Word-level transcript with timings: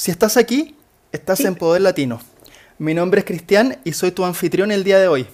Si 0.00 0.10
estás 0.10 0.38
aquí, 0.38 0.76
estás 1.12 1.40
en 1.40 1.54
Poder 1.54 1.82
Latino. 1.82 2.22
Mi 2.78 2.94
nombre 2.94 3.18
es 3.18 3.26
Cristian 3.26 3.76
y 3.84 3.92
soy 3.92 4.12
tu 4.12 4.24
anfitrión 4.24 4.72
el 4.72 4.82
día 4.82 4.98
de 4.98 5.08
hoy. 5.08 5.26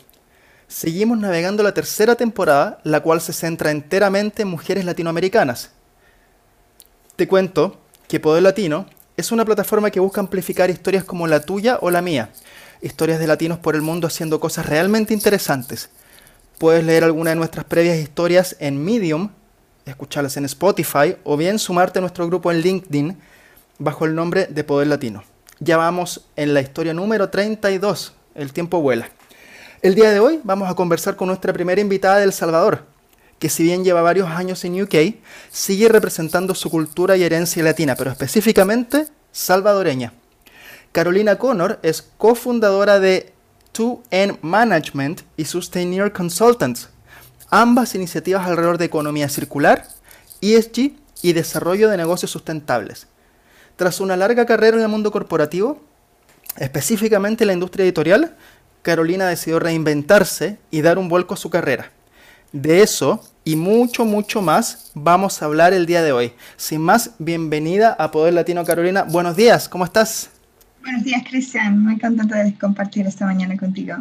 Seguimos 0.66 1.18
navegando 1.18 1.62
la 1.62 1.72
tercera 1.72 2.16
temporada, 2.16 2.80
la 2.82 2.98
cual 2.98 3.20
se 3.20 3.32
centra 3.32 3.70
enteramente 3.70 4.42
en 4.42 4.48
mujeres 4.48 4.84
latinoamericanas. 4.84 5.70
Te 7.14 7.28
cuento 7.28 7.78
que 8.08 8.18
Poder 8.18 8.42
Latino 8.42 8.86
es 9.16 9.30
una 9.30 9.44
plataforma 9.44 9.92
que 9.92 10.00
busca 10.00 10.20
amplificar 10.20 10.68
historias 10.68 11.04
como 11.04 11.28
la 11.28 11.42
tuya 11.42 11.78
o 11.80 11.92
la 11.92 12.02
mía, 12.02 12.30
historias 12.82 13.20
de 13.20 13.28
latinos 13.28 13.60
por 13.60 13.76
el 13.76 13.82
mundo 13.82 14.08
haciendo 14.08 14.40
cosas 14.40 14.66
realmente 14.66 15.14
interesantes. 15.14 15.90
Puedes 16.58 16.84
leer 16.84 17.04
alguna 17.04 17.30
de 17.30 17.36
nuestras 17.36 17.66
previas 17.66 17.98
historias 17.98 18.56
en 18.58 18.84
Medium, 18.84 19.30
escucharlas 19.84 20.36
en 20.36 20.44
Spotify 20.46 21.14
o 21.22 21.36
bien 21.36 21.60
sumarte 21.60 22.00
a 22.00 22.02
nuestro 22.02 22.26
grupo 22.26 22.50
en 22.50 22.62
LinkedIn 22.62 23.16
bajo 23.78 24.04
el 24.04 24.14
nombre 24.14 24.46
de 24.46 24.64
Poder 24.64 24.88
Latino. 24.88 25.24
Ya 25.58 25.76
vamos 25.76 26.26
en 26.36 26.54
la 26.54 26.60
historia 26.60 26.94
número 26.94 27.30
32, 27.30 28.14
el 28.34 28.52
tiempo 28.52 28.80
vuela. 28.80 29.08
El 29.82 29.94
día 29.94 30.10
de 30.10 30.20
hoy 30.20 30.40
vamos 30.44 30.70
a 30.70 30.74
conversar 30.74 31.16
con 31.16 31.28
nuestra 31.28 31.52
primera 31.52 31.80
invitada 31.80 32.18
de 32.18 32.24
El 32.24 32.32
Salvador, 32.32 32.84
que 33.38 33.48
si 33.48 33.62
bien 33.62 33.84
lleva 33.84 34.02
varios 34.02 34.28
años 34.28 34.64
en 34.64 34.82
UK, 34.82 35.16
sigue 35.50 35.88
representando 35.88 36.54
su 36.54 36.70
cultura 36.70 37.16
y 37.16 37.24
herencia 37.24 37.62
latina, 37.62 37.94
pero 37.94 38.10
específicamente 38.10 39.06
salvadoreña. 39.32 40.12
Carolina 40.92 41.36
Connor 41.36 41.78
es 41.82 42.02
cofundadora 42.16 42.98
de 43.00 43.32
2N 43.74 44.38
Management 44.40 45.20
y 45.36 45.44
Sustainer 45.44 46.12
Consultants, 46.12 46.88
ambas 47.50 47.94
iniciativas 47.94 48.46
alrededor 48.46 48.78
de 48.78 48.86
economía 48.86 49.28
circular, 49.28 49.86
ESG 50.40 50.92
y 51.22 51.32
desarrollo 51.34 51.90
de 51.90 51.98
negocios 51.98 52.30
sustentables. 52.30 53.06
Tras 53.76 54.00
una 54.00 54.16
larga 54.16 54.46
carrera 54.46 54.78
en 54.78 54.82
el 54.82 54.88
mundo 54.88 55.12
corporativo, 55.12 55.82
específicamente 56.56 57.44
en 57.44 57.48
la 57.48 57.52
industria 57.52 57.84
editorial, 57.84 58.34
Carolina 58.80 59.26
decidió 59.26 59.58
reinventarse 59.58 60.58
y 60.70 60.80
dar 60.80 60.96
un 60.96 61.10
vuelco 61.10 61.34
a 61.34 61.36
su 61.36 61.50
carrera. 61.50 61.90
De 62.52 62.82
eso 62.82 63.22
y 63.44 63.54
mucho, 63.54 64.06
mucho 64.06 64.40
más 64.40 64.92
vamos 64.94 65.42
a 65.42 65.44
hablar 65.44 65.74
el 65.74 65.84
día 65.84 66.02
de 66.02 66.12
hoy. 66.12 66.32
Sin 66.56 66.80
más, 66.80 67.10
bienvenida 67.18 67.94
a 67.98 68.10
Poder 68.10 68.32
Latino 68.32 68.64
Carolina. 68.64 69.02
Buenos 69.02 69.36
días, 69.36 69.68
¿cómo 69.68 69.84
estás? 69.84 70.30
Buenos 70.80 71.04
días, 71.04 71.22
Cristian. 71.28 71.78
Muy 71.82 71.98
contenta 71.98 72.42
de 72.42 72.56
compartir 72.56 73.06
esta 73.06 73.26
mañana 73.26 73.58
contigo. 73.58 73.96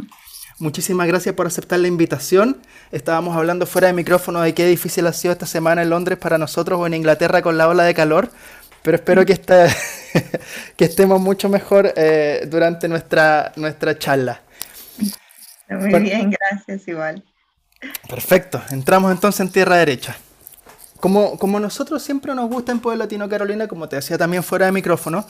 Muchísimas 0.58 1.06
gracias 1.08 1.36
por 1.36 1.48
aceptar 1.48 1.80
la 1.80 1.90
invitación. 1.90 2.58
Estábamos 2.94 3.36
hablando 3.36 3.66
fuera 3.66 3.88
de 3.88 3.94
micrófono 3.94 4.40
de 4.40 4.54
qué 4.54 4.66
difícil 4.66 5.06
ha 5.06 5.12
sido 5.12 5.34
esta 5.34 5.46
semana 5.46 5.82
en 5.82 5.90
Londres 5.90 6.18
para 6.18 6.38
nosotros 6.38 6.80
o 6.80 6.88
en 6.88 6.94
Inglaterra 6.94 7.42
con 7.42 7.58
la 7.58 7.68
ola 7.68 7.84
de 7.84 7.94
calor, 7.94 8.32
pero 8.86 8.98
espero 8.98 9.26
que, 9.26 9.36
que 10.78 10.86
estemos 10.86 11.20
mucho 11.20 11.50
mejor 11.50 11.92
eh, 11.96 12.46
durante 12.48 12.88
nuestra, 12.88 13.52
nuestra 13.56 13.98
charla. 13.98 14.42
Muy 15.68 16.00
bien, 16.02 16.30
gracias 16.30 16.88
igual. 16.88 17.24
Perfecto, 18.08 18.62
entramos 18.70 19.12
entonces 19.12 19.42
en 19.42 19.50
tierra 19.50 19.78
derecha. 19.78 20.16
Como, 21.00 21.38
como 21.40 21.60
nosotros 21.60 22.04
siempre 22.04 22.36
nos 22.36 22.48
gusta 22.48 22.72
en 22.72 22.80
Pueblo 22.80 23.04
Latino 23.04 23.28
Carolina, 23.28 23.68
como 23.68 23.90
te 23.90 23.96
decía 23.96 24.20
también 24.20 24.44
fuera 24.44 24.68
de 24.68 24.72
micrófono, 24.72 25.26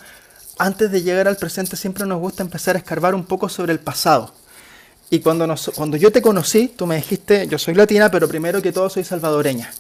antes 0.60 0.92
de 0.92 1.02
llegar 1.02 1.30
al 1.30 1.38
presente 1.38 1.78
siempre 1.78 2.06
nos 2.06 2.20
gusta 2.20 2.44
empezar 2.44 2.76
a 2.76 2.80
escarbar 2.80 3.16
un 3.16 3.24
poco 3.24 3.48
sobre 3.48 3.72
el 3.72 3.80
pasado. 3.80 4.34
Y 5.10 5.20
cuando, 5.20 5.48
nos, 5.48 5.72
cuando 5.76 5.96
yo 5.96 6.12
te 6.12 6.22
conocí, 6.22 6.68
tú 6.68 6.86
me 6.86 6.98
dijiste, 6.98 7.48
yo 7.48 7.58
soy 7.58 7.74
latina, 7.74 8.12
pero 8.12 8.28
primero 8.28 8.62
que 8.62 8.74
todo 8.74 8.90
soy 8.90 9.06
salvadoreña. 9.06 9.72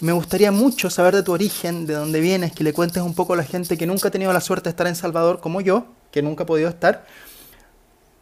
Me 0.00 0.12
gustaría 0.12 0.50
mucho 0.52 0.90
saber 0.90 1.14
de 1.14 1.22
tu 1.22 1.32
origen, 1.32 1.86
de 1.86 1.94
dónde 1.94 2.20
vienes, 2.20 2.52
que 2.52 2.64
le 2.64 2.72
cuentes 2.72 3.02
un 3.02 3.14
poco 3.14 3.34
a 3.34 3.36
la 3.36 3.44
gente 3.44 3.78
que 3.78 3.86
nunca 3.86 4.08
ha 4.08 4.10
tenido 4.10 4.32
la 4.32 4.40
suerte 4.40 4.64
de 4.64 4.70
estar 4.70 4.86
en 4.86 4.96
Salvador 4.96 5.40
como 5.40 5.60
yo, 5.60 5.86
que 6.10 6.22
nunca 6.22 6.44
ha 6.44 6.46
podido 6.46 6.68
estar, 6.68 7.04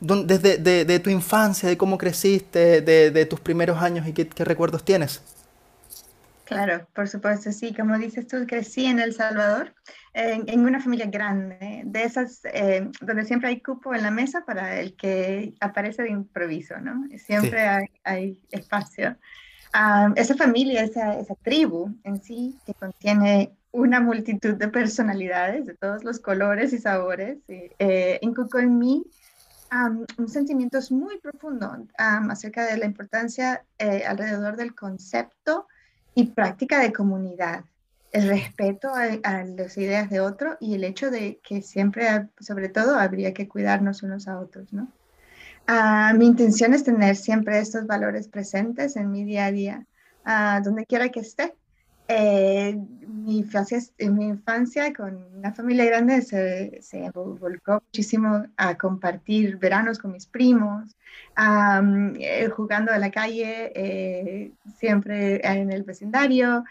desde 0.02 0.58
de, 0.84 0.98
tu 0.98 1.10
infancia, 1.10 1.68
de 1.68 1.76
cómo 1.76 1.96
creciste, 1.96 2.80
de, 2.80 3.26
tus 3.26 3.40
primeros 3.40 3.80
años 3.80 4.06
y 4.06 4.12
qué, 4.12 4.44
recuerdos 4.44 4.84
tienes. 4.84 5.22
Claro, 6.44 6.86
por 6.92 7.08
supuesto, 7.08 7.52
sí. 7.52 7.72
Como 7.72 7.96
dices 7.98 8.26
tú, 8.26 8.44
crecí 8.46 8.84
en 8.84 8.98
El 8.98 9.14
Salvador, 9.14 9.72
en, 10.12 10.60
una 10.60 10.80
familia 10.80 11.06
grande, 11.06 11.82
de 11.84 12.02
esas 12.02 12.40
eh, 12.52 12.88
donde 13.00 13.24
siempre 13.24 13.48
hay 13.48 13.60
cupo 13.60 13.94
en 13.94 14.02
la 14.02 14.10
mesa 14.10 14.44
para 14.44 14.80
el 14.80 14.94
que 14.96 15.54
aparece 15.60 16.02
de 16.02 16.10
improviso, 16.10 16.78
¿no? 16.80 17.06
Siempre 17.16 17.90
hay, 18.04 18.40
espacio. 18.50 19.16
Ah, 19.72 20.12
esa 20.16 20.34
familia, 20.34 20.82
esa, 20.82 21.18
esa 21.18 21.34
tribu 21.36 21.94
en 22.04 22.22
sí, 22.22 22.58
que 22.66 22.74
contiene 22.74 23.56
una 23.72 24.00
multitud 24.00 24.54
de 24.54 24.68
personalidades 24.68 25.64
de 25.64 25.74
todos 25.74 26.04
los 26.04 26.20
colores 26.20 26.72
y 26.74 26.78
sabores, 26.78 27.38
eh, 27.48 28.18
inculcó 28.20 28.58
en 28.58 28.78
mí 28.78 29.04
un 30.18 30.28
sentimiento 30.28 30.78
muy 30.90 31.18
profundo 31.18 31.74
acerca 31.96 32.66
de 32.66 32.76
la 32.76 32.84
importancia 32.84 33.64
eh, 33.78 34.04
alrededor 34.06 34.56
del 34.56 34.74
concepto 34.74 35.66
y 36.14 36.26
práctica 36.26 36.78
de 36.78 36.92
comunidad, 36.92 37.64
el 38.12 38.28
respeto 38.28 38.92
a, 38.94 39.44
las 39.44 39.78
ideas 39.78 40.10
de 40.10 40.20
otro 40.20 40.58
y 40.60 40.74
el 40.74 40.84
hecho 40.84 41.10
de 41.10 41.40
que 41.42 41.62
siempre, 41.62 42.28
sobre 42.38 42.68
todo, 42.68 42.96
habría 42.96 43.32
que 43.32 43.48
cuidarnos 43.48 44.02
unos 44.02 44.28
a 44.28 44.38
otros, 44.38 44.70
¿no? 44.74 44.88
Ah, 45.66 46.12
mi 46.16 46.26
intención 46.26 46.74
es 46.74 46.84
tener 46.84 47.16
siempre 47.16 47.58
estos 47.58 47.86
valores 47.86 48.28
presentes 48.28 48.96
en 48.96 49.10
mi 49.10 49.24
día 49.24 49.46
a 49.46 49.52
día, 49.52 49.86
uh, 50.26 50.62
donde 50.62 50.86
quiera 50.86 51.08
que 51.08 51.20
esté. 51.20 51.54
Eh, 52.08 52.76
mi, 53.06 53.38
infancia, 53.38 53.78
en 53.96 54.16
mi 54.16 54.26
infancia 54.26 54.92
con 54.92 55.24
una 55.34 55.52
familia 55.52 55.84
grande 55.86 56.20
se, 56.20 56.82
se, 56.82 57.10
volcó 57.10 57.82
muchísimo 57.86 58.44
a 58.56 58.76
compartir 58.76 59.56
veranos 59.56 59.98
con 59.98 60.12
mis 60.12 60.26
primos, 60.26 60.96
eh, 61.38 62.48
jugando 62.54 62.92
a 62.92 62.98
la 62.98 63.10
calle, 63.10 63.72
eh, 63.74 64.52
siempre 64.76 65.40
en 65.46 65.72
el 65.72 65.84
vecindario, 65.84 66.64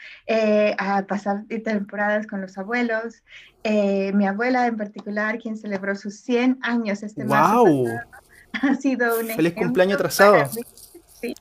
a 0.78 1.06
pasar 1.08 1.46
temporadas 1.64 2.28
con 2.28 2.42
los 2.42 2.58
abuelos. 2.58 3.24
mi 3.64 4.28
abuela 4.28 4.68
en 4.68 4.78
particular, 4.78 5.40
quien 5.40 5.58
celebró 5.58 5.96
sus 5.96 6.18
100 6.18 6.60
años 6.62 7.02
este 7.04 7.24
wow. 7.24 7.88
ha 8.62 8.76
sido 8.76 9.20
un 9.20 9.28
Feliz 9.28 9.54
cumpleaños 9.54 9.96
atrasado. 9.96 10.50
Sí, 11.20 11.36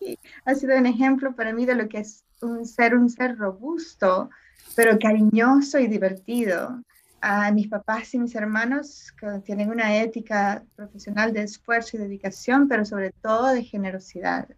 ha 0.45 0.55
sido 0.55 0.77
un 0.77 0.87
ejemplo 0.87 1.35
para 1.35 1.53
mí 1.53 1.65
de 1.65 1.75
lo 1.75 1.89
que 1.89 1.99
es 1.99 2.25
un 2.43 2.67
ser, 2.67 2.95
un 2.95 3.09
ser 3.09 3.37
robusto, 3.37 4.31
pero 4.75 4.99
cariñoso 4.99 5.79
y 5.79 5.87
divertido. 5.87 6.83
A 7.23 7.51
mis 7.53 7.69
papás 7.69 8.15
y 8.15 8.19
mis 8.19 8.35
hermanos 8.35 9.13
que 9.21 9.41
tienen 9.45 9.69
una 9.69 9.99
ética 9.99 10.65
profesional 10.75 11.35
de 11.35 11.43
esfuerzo 11.43 11.97
y 11.97 12.01
dedicación, 12.01 12.67
pero 12.67 12.87
sobre 12.87 13.13
todo 13.23 13.49
de 13.49 13.63
generosidad. 13.63 14.49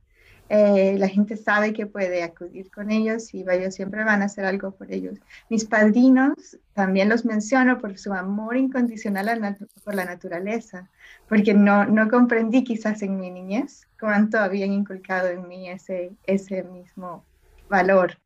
Eh, 0.54 0.96
la 0.98 1.08
gente 1.08 1.38
sabe 1.38 1.72
que 1.72 1.86
puede 1.86 2.22
acudir 2.22 2.70
con 2.70 2.90
ellos 2.90 3.32
y 3.32 3.42
ellos 3.50 3.74
siempre 3.74 4.04
van 4.04 4.20
a 4.20 4.26
hacer 4.26 4.44
algo 4.44 4.72
por 4.72 4.92
ellos. 4.92 5.18
Mis 5.48 5.64
padrinos 5.64 6.58
también 6.74 7.08
los 7.08 7.24
menciono 7.24 7.78
por 7.78 7.96
su 7.96 8.12
amor 8.12 8.58
incondicional 8.58 9.56
por 9.82 9.94
la 9.94 10.04
naturaleza, 10.04 10.90
porque 11.26 11.54
no, 11.54 11.86
no 11.86 12.06
comprendí 12.10 12.64
quizás 12.64 13.00
en 13.00 13.18
mi 13.18 13.30
niñez 13.30 13.88
cuánto 13.98 14.38
habían 14.38 14.74
inculcado 14.74 15.28
en 15.28 15.48
mí 15.48 15.70
ese, 15.70 16.12
ese 16.24 16.64
mismo 16.64 17.24
valor. 17.70 18.18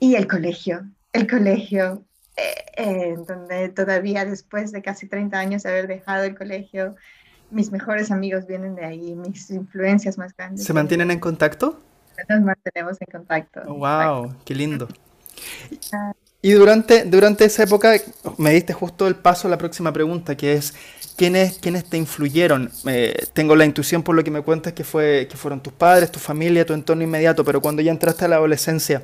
y 0.00 0.14
el 0.14 0.26
colegio, 0.26 0.88
el 1.12 1.28
colegio, 1.28 2.02
eh, 2.38 2.64
eh, 2.76 3.16
donde 3.26 3.68
todavía 3.68 4.24
después 4.24 4.72
de 4.72 4.80
casi 4.80 5.06
30 5.06 5.38
años 5.38 5.64
de 5.64 5.68
haber 5.70 5.86
dejado 5.86 6.24
el 6.24 6.34
colegio, 6.34 6.96
mis 7.50 7.70
mejores 7.72 8.10
amigos 8.10 8.46
vienen 8.46 8.74
de 8.74 8.84
ahí, 8.84 9.14
mis 9.14 9.50
influencias 9.50 10.18
más 10.18 10.36
grandes. 10.36 10.64
¿Se 10.64 10.72
mantienen 10.72 11.10
en 11.10 11.20
contacto? 11.20 11.80
Nos 12.28 12.40
mantenemos 12.42 12.96
en 13.00 13.06
contacto. 13.10 13.62
wow, 13.74 14.34
qué 14.44 14.54
lindo. 14.54 14.88
Ah. 15.92 16.12
Y 16.40 16.52
durante, 16.52 17.04
durante 17.04 17.44
esa 17.44 17.64
época 17.64 17.94
me 18.36 18.52
diste 18.52 18.72
justo 18.72 19.08
el 19.08 19.16
paso 19.16 19.48
a 19.48 19.50
la 19.50 19.58
próxima 19.58 19.92
pregunta, 19.92 20.36
que 20.36 20.52
es, 20.52 20.72
¿quiénes, 21.16 21.58
quiénes 21.58 21.84
te 21.84 21.96
influyeron? 21.96 22.70
Eh, 22.86 23.26
tengo 23.32 23.56
la 23.56 23.64
intuición 23.64 24.04
por 24.04 24.14
lo 24.14 24.22
que 24.22 24.30
me 24.30 24.42
cuentas 24.42 24.72
que, 24.72 24.84
fue, 24.84 25.26
que 25.28 25.36
fueron 25.36 25.60
tus 25.60 25.72
padres, 25.72 26.12
tu 26.12 26.20
familia, 26.20 26.64
tu 26.64 26.74
entorno 26.74 27.02
inmediato, 27.02 27.44
pero 27.44 27.60
cuando 27.60 27.82
ya 27.82 27.90
entraste 27.90 28.24
a 28.24 28.28
la 28.28 28.36
adolescencia, 28.36 29.02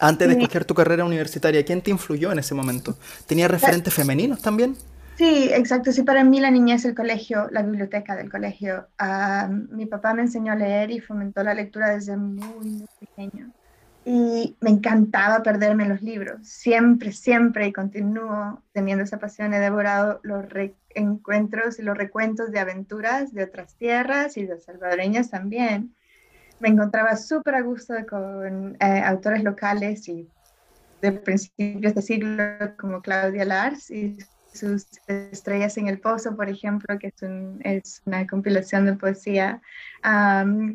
antes 0.00 0.28
de 0.28 0.34
escoger 0.34 0.64
tu 0.64 0.74
carrera 0.74 1.04
universitaria, 1.04 1.64
¿quién 1.64 1.82
te 1.82 1.90
influyó 1.90 2.32
en 2.32 2.38
ese 2.38 2.54
momento? 2.54 2.96
¿Tenías 3.26 3.50
referentes 3.50 3.92
femeninos 3.92 4.40
también? 4.40 4.76
Sí, 5.18 5.50
exacto. 5.52 5.90
Sí, 5.90 6.04
para 6.04 6.22
mí 6.22 6.38
la 6.38 6.50
niñez, 6.50 6.84
el 6.84 6.94
colegio, 6.94 7.48
la 7.50 7.62
biblioteca 7.62 8.14
del 8.14 8.30
colegio. 8.30 8.88
Ah, 8.98 9.50
mi 9.50 9.84
papá 9.86 10.14
me 10.14 10.22
enseñó 10.22 10.52
a 10.52 10.56
leer 10.56 10.92
y 10.92 11.00
fomentó 11.00 11.42
la 11.42 11.54
lectura 11.54 11.90
desde 11.90 12.16
muy, 12.16 12.64
muy 12.64 12.86
pequeño 13.00 13.52
y 14.04 14.56
me 14.60 14.70
encantaba 14.70 15.42
perderme 15.42 15.86
los 15.86 16.00
libros. 16.00 16.48
Siempre, 16.48 17.12
siempre, 17.12 17.66
y 17.66 17.74
continúo 17.74 18.62
teniendo 18.72 19.04
esa 19.04 19.18
pasión, 19.18 19.52
he 19.52 19.60
devorado 19.60 20.20
los 20.22 20.46
encuentros 20.90 21.78
y 21.78 21.82
los 21.82 21.98
recuentos 21.98 22.50
de 22.50 22.58
aventuras 22.58 23.34
de 23.34 23.44
otras 23.44 23.74
tierras 23.76 24.38
y 24.38 24.46
de 24.46 24.58
salvadoreñas 24.60 25.28
también. 25.28 25.94
Me 26.58 26.68
encontraba 26.68 27.16
súper 27.16 27.56
a 27.56 27.60
gusto 27.60 27.94
con 28.08 28.76
eh, 28.80 29.02
autores 29.04 29.44
locales 29.44 30.08
y 30.08 30.26
de 31.02 31.12
principios 31.12 31.94
de 31.94 32.00
siglo 32.00 32.42
como 32.78 33.02
Claudia 33.02 33.44
Lars 33.44 33.90
sus 34.58 34.86
Estrellas 35.06 35.76
en 35.78 35.88
el 35.88 35.98
Pozo, 35.98 36.36
por 36.36 36.48
ejemplo, 36.48 36.98
que 36.98 37.08
es, 37.08 37.14
es 37.60 38.02
una 38.04 38.26
compilación 38.26 38.86
de 38.86 38.94
poesía 38.94 39.60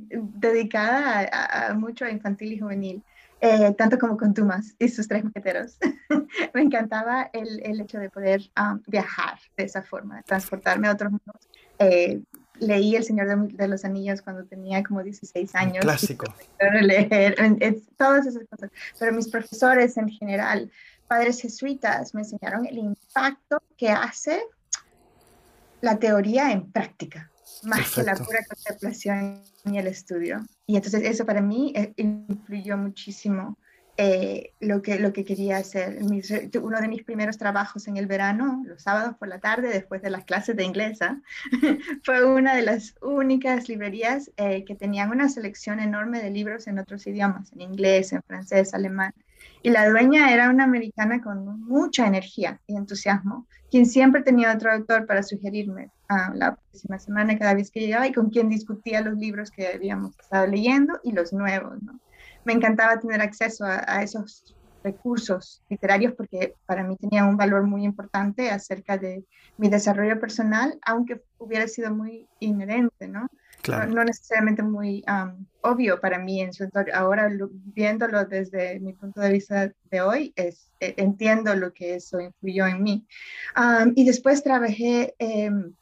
dedicada 0.09 1.30
a, 1.69 1.74
mucho 1.74 2.06
a 2.06 2.12
infantil 2.12 2.53
y 2.53 2.59
juvenil. 2.59 3.03
Eh, 3.45 3.74
tanto 3.77 4.00
como 4.00 4.15
con 4.15 4.33
Tumas 4.33 4.74
y 4.80 4.88
sus 4.88 5.06
tres 5.06 5.21
mujeteros. 5.21 5.77
me 6.53 6.62
encantaba 6.62 7.30
el, 7.33 7.62
el, 7.65 7.81
hecho 7.81 8.00
de 8.00 8.09
poder 8.09 8.41
viajar 8.88 9.38
de 9.57 9.65
esa 9.65 9.83
forma, 9.83 10.21
transportarme 10.24 10.88
a 10.88 10.94
otros 10.94 11.12
mundos. 11.12 11.50
Eh, 11.77 12.21
leí 12.59 12.95
El 12.95 13.03
Señor 13.03 13.50
de, 13.50 13.68
los 13.68 13.86
Anillos 13.86 14.21
cuando 14.21 14.45
tenía 14.45 14.83
como 14.83 15.03
16 15.03 15.56
años. 15.56 15.79
clásico. 15.79 16.33
Leer, 16.81 17.36
todas 17.97 18.25
esas 18.25 18.44
cosas. 18.47 18.71
Pero 19.00 19.13
mis 19.13 19.27
profesores 19.27 19.97
en 19.97 20.09
general 20.09 20.71
padres 21.13 21.39
jesuitas 21.42 22.15
me 22.15 22.21
enseñaron 22.21 22.65
el 22.65 22.80
impacto 22.80 23.62
que 23.77 23.89
hace 23.89 24.42
la 25.80 26.00
teoría 26.00 26.51
en 26.51 26.71
práctica, 26.71 27.30
más 27.62 27.94
que 27.94 28.01
la 28.01 28.15
pura 28.15 28.39
contemplación 28.50 29.44
y 29.63 29.77
el 29.77 29.86
estudio. 29.86 30.44
Y 30.65 30.75
entonces 30.75 31.04
eso 31.04 31.24
para 31.24 31.39
mí 31.39 31.71
eh, 31.75 31.94
influyó 31.98 32.77
muchísimo 32.77 33.60
eh, 33.95 34.54
lo, 34.60 34.81
que, 34.81 34.98
lo 34.98 35.13
que 35.13 35.24
quería 35.24 35.57
hacer. 35.57 36.00
uno 36.01 36.81
de 36.81 36.88
mis 36.88 37.04
primeros 37.04 37.38
trabajos 37.38 37.88
en 37.88 37.98
el 37.98 38.07
verano, 38.07 38.63
los 38.65 38.81
sábados 38.81 39.15
por 39.15 39.27
la 39.27 39.39
tarde, 39.39 39.69
después 39.69 40.01
de 40.01 40.10
las 40.10 40.25
clases 40.25 40.56
de 40.56 40.63
inglesa, 40.63 41.21
fue 42.04 42.25
una 42.25 42.56
de 42.56 42.63
las 42.63 42.95
únicas 43.04 43.69
librerías 43.69 44.31
eh, 44.38 44.65
que 44.65 44.74
tenían 44.74 45.12
una 45.12 45.30
selección 45.30 45.80
enorme 45.80 46.24
de 46.24 46.31
libros 46.31 46.65
en 46.65 46.80
otros 46.80 47.06
idiomas, 47.06 47.54
en 47.54 47.62
inglés, 47.62 48.13
en 48.13 48.24
francés, 48.24 48.74
alemán. 48.74 49.13
Y 49.61 49.69
la 49.69 49.89
dueña 49.89 50.33
era 50.33 50.49
una 50.49 50.65
americana 50.65 51.21
con 51.21 51.61
mucha 51.61 52.05
energía 52.05 52.59
y 52.67 52.75
entusiasmo, 52.75 53.47
quien 53.71 53.85
siempre 53.85 54.21
tenía 54.21 54.53
otro 54.53 54.71
autor 54.71 55.05
para 55.05 55.23
sugerirme 55.23 55.89
a 56.09 56.31
la 56.35 56.55
próxima 56.55 56.99
semana 56.99 57.37
cada 57.39 57.53
vez 57.53 57.71
que 57.71 57.79
llegaba 57.79 58.07
y 58.07 58.13
con 58.13 58.29
quien 58.29 58.49
discutía 58.49 59.01
los 59.01 59.17
libros 59.17 59.51
que 59.51 59.67
habíamos 59.67 60.19
estado 60.19 60.47
leyendo 60.47 60.99
y 61.03 61.13
los 61.13 61.33
nuevos. 61.33 61.81
¿no? 61.81 61.99
Me 62.45 62.53
encantaba 62.53 62.99
tener 62.99 63.21
acceso 63.21 63.65
a, 63.65 64.03
esos 64.03 64.55
recursos 64.83 65.63
literarios 65.69 66.13
porque 66.13 66.55
para 66.65 66.83
mí 66.83 66.97
tenían 66.97 67.29
un 67.29 67.37
valor 67.37 67.63
muy 67.63 67.85
importante 67.85 68.51
acerca 68.51 68.97
de 68.97 69.23
mi 69.57 69.69
desarrollo 69.69 70.19
personal, 70.19 70.77
aunque 70.85 71.21
hubiera 71.37 71.67
sido 71.69 71.93
muy 71.93 72.27
inherente, 72.39 73.07
¿no? 73.07 73.29
No, 73.68 74.04
necesariamente 74.04 74.62
muy 74.62 75.04
obvio 75.62 76.00
para 76.01 76.19
mí 76.19 76.42
en 76.42 76.54
su 76.54 76.63
entorno. 76.65 76.92
Ahora, 76.94 77.30
viéndolo 77.74 78.25
desde 78.25 78.80
mi 78.80 78.94
punto 78.94 79.21
de 79.21 79.31
vista 79.31 79.71
de 79.89 80.01
hoy, 80.01 80.33
es, 80.36 80.69
e, 80.80 80.94
entiendo 80.98 81.56
lo 81.56 81.71
que 81.71 81.95
eso 81.95 82.19
influyó 82.19 82.68
en 82.68 82.83
mí. 82.83 83.07
y 83.95 84.06
después 84.06 84.44
trabajé, 84.44 85.15
em, 85.19 85.74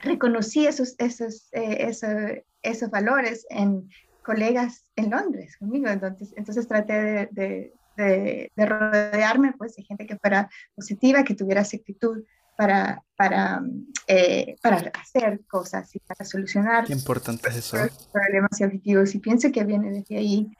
reconocí 0.00 0.66
esos, 0.66 0.94
esos, 0.98 1.48
eh, 1.52 1.88
esos, 2.62 2.90
valores 2.90 3.46
en 3.48 3.88
colegas 4.22 4.84
en 4.96 5.10
Londres 5.10 5.56
conmigo. 5.56 5.88
Entonces, 5.88 6.34
entonces 6.36 6.68
traté 6.68 7.28
de, 7.32 7.72
de, 7.96 8.50
de, 8.54 8.66
rodearme 8.66 9.54
pues, 9.56 9.76
de 9.76 9.82
gente 9.82 10.06
que 10.06 10.18
fuera 10.18 10.50
positiva, 10.74 11.24
que 11.24 11.34
tuviera 11.34 11.62
esa 11.62 11.76
actitud 11.76 12.22
para, 12.56 13.02
para, 13.16 13.62
eh, 14.06 14.56
para 14.62 14.76
hacer 15.00 15.40
cosas 15.46 15.94
y 15.94 15.98
para 16.00 16.24
solucionar 16.24 16.84
Qué 16.84 16.92
importante 16.92 17.48
es 17.48 17.56
eso. 17.56 17.76
problemas 18.12 18.60
y 18.60 18.64
objetivos. 18.64 19.14
Y 19.14 19.18
pienso 19.18 19.50
que 19.52 19.64
viene 19.64 19.90
desde 19.90 20.16
ahí. 20.16 20.50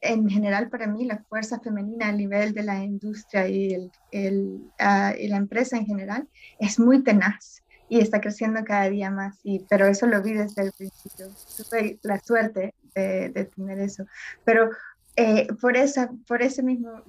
en 0.00 0.28
general, 0.28 0.68
para 0.68 0.86
mí, 0.86 1.04
la 1.04 1.18
fuerza 1.28 1.60
femenina 1.60 2.08
a 2.08 2.12
nivel 2.12 2.52
de 2.52 2.62
la 2.62 2.82
industria 2.82 3.48
y, 3.48 3.74
el, 3.74 3.92
el, 4.10 4.60
ah, 4.78 5.14
y 5.18 5.28
la 5.28 5.36
empresa 5.36 5.76
en 5.76 5.86
general 5.86 6.28
es 6.58 6.78
muy 6.78 7.02
tenaz 7.02 7.62
y 7.88 8.00
está 8.00 8.20
creciendo 8.20 8.64
cada 8.64 8.88
día 8.88 9.10
más. 9.10 9.38
Y, 9.42 9.60
pero 9.68 9.86
eso 9.86 10.06
lo 10.06 10.22
vi 10.22 10.32
desde 10.32 10.62
el 10.62 10.72
principio. 10.72 11.28
Tuve 11.56 11.98
la 12.02 12.18
suerte 12.20 12.74
de, 12.94 13.28
de 13.30 13.44
tener 13.44 13.78
eso. 13.80 14.04
Pero 14.44 14.70
eh, 15.16 15.46
por, 15.60 15.76
esa, 15.76 16.10
por 16.26 16.40
ese 16.40 16.62
mismo 16.62 17.02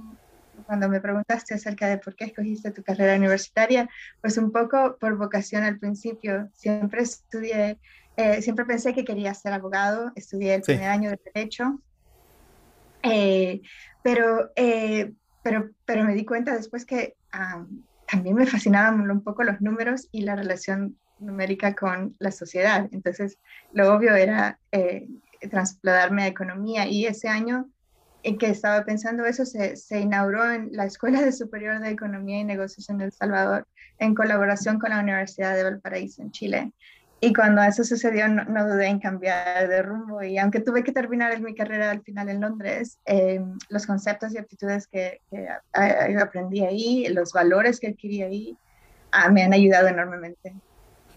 cuando 0.64 0.90
me 0.90 1.00
preguntaste 1.00 1.54
acerca 1.54 1.88
de 1.88 1.98
por 1.98 2.16
qué 2.16 2.26
escogiste 2.26 2.72
tu 2.72 2.84
carrera 2.84 3.16
universitaria, 3.16 3.90
pues 4.22 4.38
un 4.38 4.52
poco 4.52 4.98
por 5.00 5.18
vocación 5.18 5.64
al 5.64 5.80
principio. 5.80 6.50
Siempre 6.54 7.02
estudié, 7.02 7.80
eh, 8.18 8.42
siempre 8.42 8.66
pensé 8.66 8.94
que 8.94 9.06
quería 9.06 9.34
ser 9.34 9.54
abogado, 9.54 10.12
estudié 10.16 10.56
el 10.56 10.62
primer 10.62 10.90
año 10.90 11.10
de 11.10 11.20
Derecho, 11.34 11.80
eh, 13.02 13.62
pero, 14.02 14.52
eh, 14.56 15.14
pero, 15.44 15.70
pero 15.86 16.04
me 16.04 16.14
di 16.14 16.26
cuenta 16.26 16.56
después 16.56 16.86
que 16.86 17.16
también 18.08 18.36
me 18.36 18.46
fascinaban 18.46 19.10
un 19.10 19.24
poco 19.24 19.44
los 19.44 19.62
números 19.62 20.08
y 20.12 20.22
la 20.22 20.36
relación 20.36 20.98
numérica 21.20 21.74
con 21.74 22.16
la 22.20 22.32
sociedad. 22.32 22.88
Entonces, 22.92 23.38
lo 23.72 23.94
obvio 23.94 24.16
era 24.16 24.60
trasladarme 25.50 26.24
a 26.24 26.28
economía 26.28 26.88
y 26.88 27.06
ese 27.06 27.28
año 27.28 27.70
en 28.24 28.38
que 28.38 28.50
estaba 28.50 28.84
pensando 28.86 29.26
eso, 29.26 29.46
se, 29.46 30.00
inauguró 30.00 30.52
en 30.52 30.70
la 30.72 30.86
Escuela 30.86 31.22
de 31.22 31.32
Superior 31.32 31.80
de 31.80 31.90
Economía 31.90 32.40
y 32.40 32.44
Negocios 32.46 32.90
en 32.90 33.02
El 33.02 33.12
Salvador, 33.12 33.68
en 34.00 34.16
colaboración 34.16 34.80
con 34.80 34.92
la 34.92 35.00
Universidad 35.00 35.56
de 35.56 35.64
Valparaíso 35.64 36.22
en 36.22 36.32
Chile. 36.32 36.72
Y 37.20 37.34
cuando 37.34 37.62
eso 37.62 37.84
sucedió, 37.84 38.28
no, 38.28 38.68
dudé 38.68 38.88
en 38.88 39.00
cambiar 39.00 39.70
de 39.70 39.82
rumbo. 39.82 40.22
Y 40.24 40.38
aunque 40.38 40.60
tuve 40.60 40.84
que 40.84 40.92
terminar 40.92 41.40
mi 41.40 41.56
carrera 41.56 41.92
al 41.92 42.02
final 42.02 42.28
en 42.28 42.42
Londres, 42.42 42.98
eh, 43.06 43.40
los 43.70 43.86
conceptos 43.86 44.34
y 44.34 44.38
aptitudes 44.38 44.88
que, 44.88 45.22
que, 45.30 45.48
aprendí 46.22 46.66
ahí, 46.66 47.08
los 47.10 47.32
valores 47.32 47.80
que 47.80 47.88
adquirí 47.88 48.24
ahí, 48.24 48.58
ah, 49.12 49.30
me 49.30 49.44
han 49.44 49.54
ayudado 49.54 49.88
enormemente. 49.88 50.54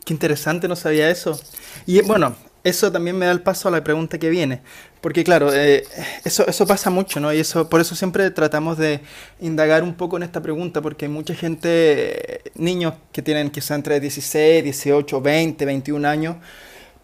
Qué 0.04 0.12
interesante, 0.12 0.68
no 0.68 0.76
sabía 0.76 1.10
eso. 1.10 1.40
Y 1.86 2.00
bueno, 2.02 2.36
eso 2.68 2.90
también 2.90 3.16
me 3.16 3.26
da 3.26 3.32
el 3.32 3.42
paso 3.42 3.68
a 3.68 3.70
la 3.70 3.84
pregunta 3.84 4.18
que 4.18 4.28
viene. 4.28 4.60
Porque 5.00 5.22
claro, 5.22 5.54
eh, 5.54 5.84
eso, 6.24 6.44
eso 6.48 6.66
pasa 6.66 6.90
mucho, 6.90 7.20
¿no? 7.20 7.32
Y 7.32 7.38
eso, 7.38 7.68
por 7.68 7.80
eso 7.80 7.94
siempre 7.94 8.28
tratamos 8.32 8.76
de 8.76 9.00
indagar 9.40 9.84
un 9.84 9.94
poco 9.94 10.16
en 10.16 10.24
esta 10.24 10.42
pregunta, 10.42 10.82
porque 10.82 11.04
hay 11.04 11.10
mucha 11.10 11.34
gente, 11.34 12.42
niños 12.56 12.94
que 13.12 13.22
tienen 13.22 13.50
quizá 13.50 13.76
entre 13.76 14.00
16, 14.00 14.64
18, 14.64 15.20
20, 15.20 15.64
21 15.64 16.08
años, 16.08 16.36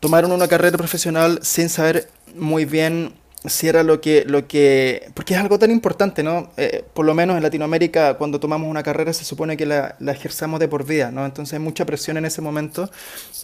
tomaron 0.00 0.32
una 0.32 0.48
carrera 0.48 0.76
profesional 0.76 1.38
sin 1.42 1.68
saber 1.68 2.08
muy 2.34 2.64
bien 2.64 3.14
si 3.44 3.68
era 3.68 3.82
lo 3.82 4.00
que, 4.00 4.24
lo 4.24 4.46
que, 4.46 5.10
porque 5.14 5.34
es 5.34 5.40
algo 5.40 5.58
tan 5.58 5.70
importante, 5.70 6.22
¿no? 6.22 6.50
Eh, 6.56 6.84
por 6.94 7.04
lo 7.04 7.14
menos 7.14 7.36
en 7.36 7.42
Latinoamérica, 7.42 8.14
cuando 8.14 8.38
tomamos 8.38 8.68
una 8.68 8.82
carrera 8.82 9.12
se 9.12 9.24
supone 9.24 9.56
que 9.56 9.66
la, 9.66 9.96
la, 9.98 10.12
ejerzamos 10.12 10.60
de 10.60 10.68
por 10.68 10.84
vida, 10.84 11.10
¿no? 11.10 11.26
Entonces 11.26 11.54
hay 11.54 11.58
mucha 11.58 11.84
presión 11.84 12.16
en 12.16 12.24
ese 12.24 12.40
momento 12.40 12.90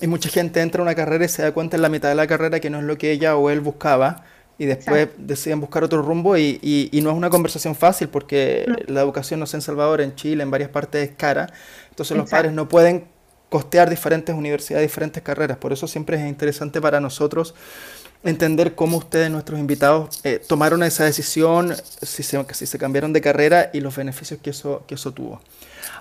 y 0.00 0.06
mucha 0.06 0.28
gente 0.28 0.60
entra 0.60 0.82
a 0.82 0.84
una 0.84 0.94
carrera 0.94 1.24
y 1.24 1.28
se 1.28 1.42
da 1.42 1.52
cuenta 1.52 1.76
en 1.76 1.82
la 1.82 1.88
mitad 1.88 2.08
de 2.08 2.14
la 2.14 2.26
carrera 2.26 2.60
que 2.60 2.70
no 2.70 2.78
es 2.78 2.84
lo 2.84 2.96
que 2.96 3.10
ella 3.10 3.36
o 3.36 3.50
él 3.50 3.60
buscaba 3.60 4.24
y 4.58 4.66
después 4.66 5.08
deciden 5.16 5.60
buscar 5.60 5.84
otro 5.84 6.02
rumbo 6.02 6.36
y, 6.36 6.58
y, 6.62 7.00
no 7.00 7.10
es 7.10 7.16
una 7.16 7.30
conversación 7.30 7.76
fácil 7.76 8.08
porque 8.08 8.66
la 8.88 9.00
educación, 9.00 9.38
no 9.38 9.46
sé, 9.46 9.56
en 9.56 9.62
Salvador, 9.62 10.00
en 10.00 10.16
Chile, 10.16 10.42
en 10.42 10.50
varias 10.50 10.70
partes 10.70 11.08
es 11.08 11.16
cara, 11.16 11.48
entonces 11.90 12.16
los 12.16 12.28
padres 12.28 12.52
no 12.52 12.68
pueden 12.68 13.06
costear 13.48 13.88
diferentes 13.88 14.34
universidades, 14.34 14.86
diferentes 14.88 15.22
carreras, 15.22 15.58
por 15.58 15.72
eso 15.72 15.86
siempre 15.86 16.20
es 16.20 16.28
interesante 16.28 16.80
para 16.80 17.00
nosotros 17.00 17.54
entender 18.24 18.74
cómo 18.74 18.96
ustedes, 18.98 19.30
nuestros 19.30 19.58
invitados, 19.58 20.20
eh, 20.24 20.42
tomaron 20.46 20.82
esa 20.82 21.04
decisión, 21.04 21.74
si 22.02 22.22
se, 22.22 22.44
si 22.52 22.66
se 22.66 22.78
cambiaron 22.78 23.12
de 23.12 23.20
carrera 23.20 23.70
y 23.72 23.80
los 23.80 23.96
beneficios 23.96 24.40
que 24.42 24.50
eso, 24.50 24.84
que 24.86 24.96
eso 24.96 25.12
tuvo. 25.12 25.40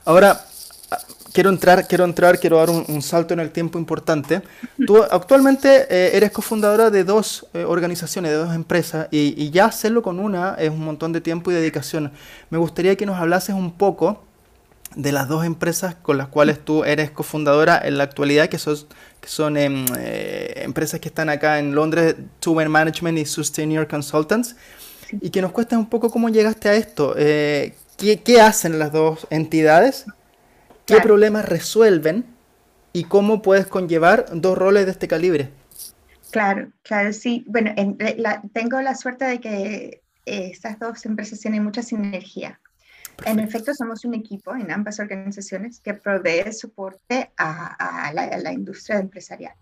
Ahora, 0.05 0.45
ah, 0.91 0.97
quiero 1.33 1.49
entrar, 1.49 1.87
quiero 1.87 2.05
entrar, 2.05 2.39
quiero 2.39 2.57
dar 2.57 2.69
un, 2.69 3.01
salto 3.01 3.33
en 3.33 3.39
el 3.39 3.51
tiempo 3.51 3.77
importante. 3.77 4.41
Tú 4.85 4.97
actualmente 5.11 5.87
eh, 5.89 6.17
eres 6.17 6.31
cofundadora 6.31 6.89
de 6.89 7.03
dos 7.03 7.45
eh, 7.53 7.63
organizaciones, 7.63 8.31
de 8.31 8.37
dos 8.37 8.55
empresas, 8.55 9.07
y, 9.11 9.33
y, 9.41 9.51
ya 9.51 9.65
hacerlo 9.65 10.01
con 10.01 10.19
una 10.19 10.55
es 10.55 10.69
un 10.69 10.83
montón 10.83 11.13
de 11.13 11.21
tiempo 11.21 11.51
y 11.51 11.53
dedicación. 11.53 12.11
Me 12.49 12.57
gustaría 12.57 12.95
que 12.95 13.05
nos 13.05 13.17
hablases 13.19 13.55
un 13.55 13.71
poco 13.71 14.26
de 14.97 15.11
las 15.11 15.27
dos 15.27 15.45
empresas 15.45 15.95
con 15.95 16.17
las 16.17 16.27
cuales 16.27 16.59
tú 16.59 16.83
eres 16.83 17.11
cofundadora 17.11 17.79
en 17.83 17.99
la 17.99 18.03
actualidad, 18.03 18.49
que 18.49 18.57
son, 18.57 18.75
que 19.21 19.29
son 19.29 19.55
em, 19.55 19.85
eh, 19.97 20.63
empresas 20.63 20.99
que 20.99 21.07
están 21.07 21.29
acá 21.29 21.59
en 21.59 21.75
Londres, 21.75 22.15
Tuber 22.39 22.67
Management 22.67 23.19
y 23.19 23.25
Sustainer 23.25 23.87
Consultants, 23.87 24.55
y 25.21 25.29
que 25.29 25.41
nos 25.41 25.51
cuesta 25.51 25.77
un 25.77 25.87
poco 25.87 26.09
cómo 26.09 26.29
llegaste 26.29 26.67
a 26.67 26.73
esto. 26.73 27.13
Eh, 27.15 27.75
¿qué, 27.97 28.41
hacen 28.41 28.79
las 28.79 28.91
dos 28.91 29.27
entidades? 29.29 30.05
¿Qué 30.85 30.99
problemas 30.99 31.45
resuelven? 31.47 32.25
¿Y 32.91 33.03
cómo 33.03 33.43
puedes 33.43 33.67
conllevar 33.67 34.25
dos 34.33 34.57
roles 34.57 34.85
de 34.85 34.91
este 34.91 35.07
calibre? 35.07 35.51
Claro, 36.31 36.71
claro, 36.81 37.13
sí. 37.13 37.45
Bueno, 37.47 37.71
eh, 37.75 38.17
tengo 38.51 38.81
la 38.81 38.95
suerte 38.95 39.25
de 39.25 39.39
que 39.39 40.01
estas 40.25 40.79
dos 40.79 41.05
empresas 41.05 41.39
tienen 41.39 41.63
mucha 41.63 41.83
sinergia. 41.83 42.59
En 43.25 43.39
efecto, 43.39 43.73
somos 43.73 44.05
un 44.05 44.13
equipo 44.13 44.55
en 44.55 44.71
ambas 44.71 44.99
organizaciones 44.99 45.79
que 45.79 45.93
provee 45.93 46.51
soporte 46.53 47.31
a, 47.37 48.11
la, 48.13 48.53
industria 48.53 48.99
empresarial. 48.99 49.55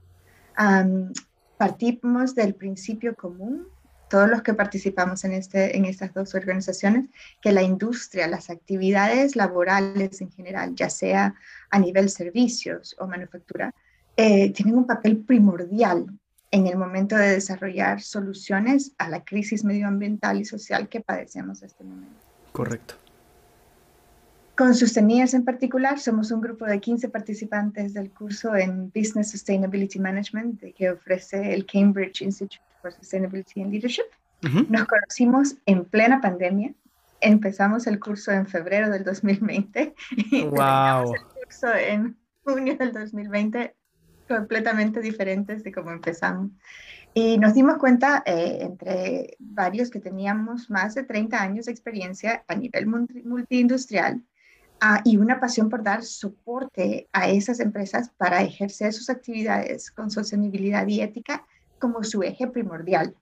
partimos 1.58 2.36
del 2.36 2.56
principio 2.56 3.16
común 3.16 3.68
todos 4.10 4.30
los 4.30 4.44
que 4.44 4.54
participamos 4.54 5.24
en, 5.26 5.34
este, 5.34 5.76
en 5.76 5.86
estas 5.86 6.14
dos 6.14 6.36
organizaciones, 6.36 7.10
que 7.42 7.52
la 7.52 7.64
industria, 7.64 8.28
las 8.28 8.50
actividades 8.50 9.36
laborales 9.36 10.22
en 10.22 10.32
general, 10.32 10.76
ya 10.76 10.90
sea 10.90 11.36
a 11.70 11.80
nivel 11.80 12.10
servicios 12.10 12.96
o 13.00 13.08
manufactura, 13.08 13.74
eh, 14.16 14.52
tienen 14.54 14.78
un 14.78 14.86
papel 14.86 15.18
primordial 15.18 16.06
en 16.52 16.68
el 16.68 16.78
momento 16.78 17.18
de 17.18 17.32
desarrollar 17.32 18.02
soluciones 18.02 18.94
a 18.98 19.10
la 19.10 19.24
crisis 19.26 19.64
medioambiental 19.64 20.40
y 20.40 20.46
social 20.46 20.88
que 20.88 21.02
padecemos 21.02 21.62
en 21.62 21.68
este 21.68 21.84
momento. 21.84 22.16
Correcto. 22.52 22.96
Con 24.56 24.74
Sustenidas 24.74 25.34
en 25.34 25.44
particular, 25.44 26.00
somos 26.00 26.32
un 26.32 26.40
grupo 26.40 26.66
de 26.66 26.80
15 26.80 27.10
participantes 27.10 27.94
del 27.94 28.10
curso 28.10 28.56
en 28.56 28.90
Business 28.96 29.32
Sustainability 29.32 30.00
Management 30.00 30.64
que 30.78 30.92
ofrece 30.92 31.54
el 31.54 31.66
Cambridge 31.66 32.22
Institute 32.22 32.62
for 32.82 32.94
Sustainability 32.94 33.62
and 33.62 33.72
Leadership. 33.72 34.06
Nos 34.70 34.86
conocimos 34.86 35.56
en 35.66 35.84
plena 35.84 36.22
pandemia. 36.22 36.74
Empezamos 37.20 37.86
el 37.88 38.00
curso 38.00 38.32
en 38.32 38.48
febrero 38.48 38.90
del 38.90 39.04
2020 39.04 39.94
y 40.32 40.44
wow. 40.44 41.14
el 41.14 41.22
curso 41.44 41.74
en 41.74 42.16
junio 42.46 42.78
del 42.78 42.94
2020 42.94 43.76
completamente 44.30 45.02
diferentes 45.02 45.64
de 45.64 45.72
cómo 45.74 45.92
empezamos. 45.92 46.52
Y 47.14 47.38
nos 47.40 47.54
dimos 47.56 47.78
cuenta, 47.78 48.24
eh, 48.26 48.60
entre 48.62 49.36
varios, 49.40 49.90
que 49.90 50.00
teníamos 50.00 50.70
más 50.70 50.96
de 50.96 51.04
30 51.04 51.42
años 51.42 51.66
de 51.66 51.74
experiencia 51.74 52.46
a 52.48 52.56
nivel 52.56 52.88
multiindustrial 52.88 54.22
uh, 54.82 55.02
y 55.04 55.18
una 55.18 55.40
pasión 55.40 55.70
por 55.70 55.84
dar 55.84 56.04
soporte 56.04 57.08
a 57.14 57.30
esas 57.30 57.60
empresas 57.60 58.10
para 58.18 58.42
ejercer 58.42 58.94
sus 58.94 59.10
actividades 59.10 59.92
con 59.92 60.12
sostenibilidad 60.12 60.88
y 60.88 61.02
ética 61.02 61.46
como 61.80 62.04
su 62.04 62.24
eje 62.24 62.48
primordial. 62.48 63.16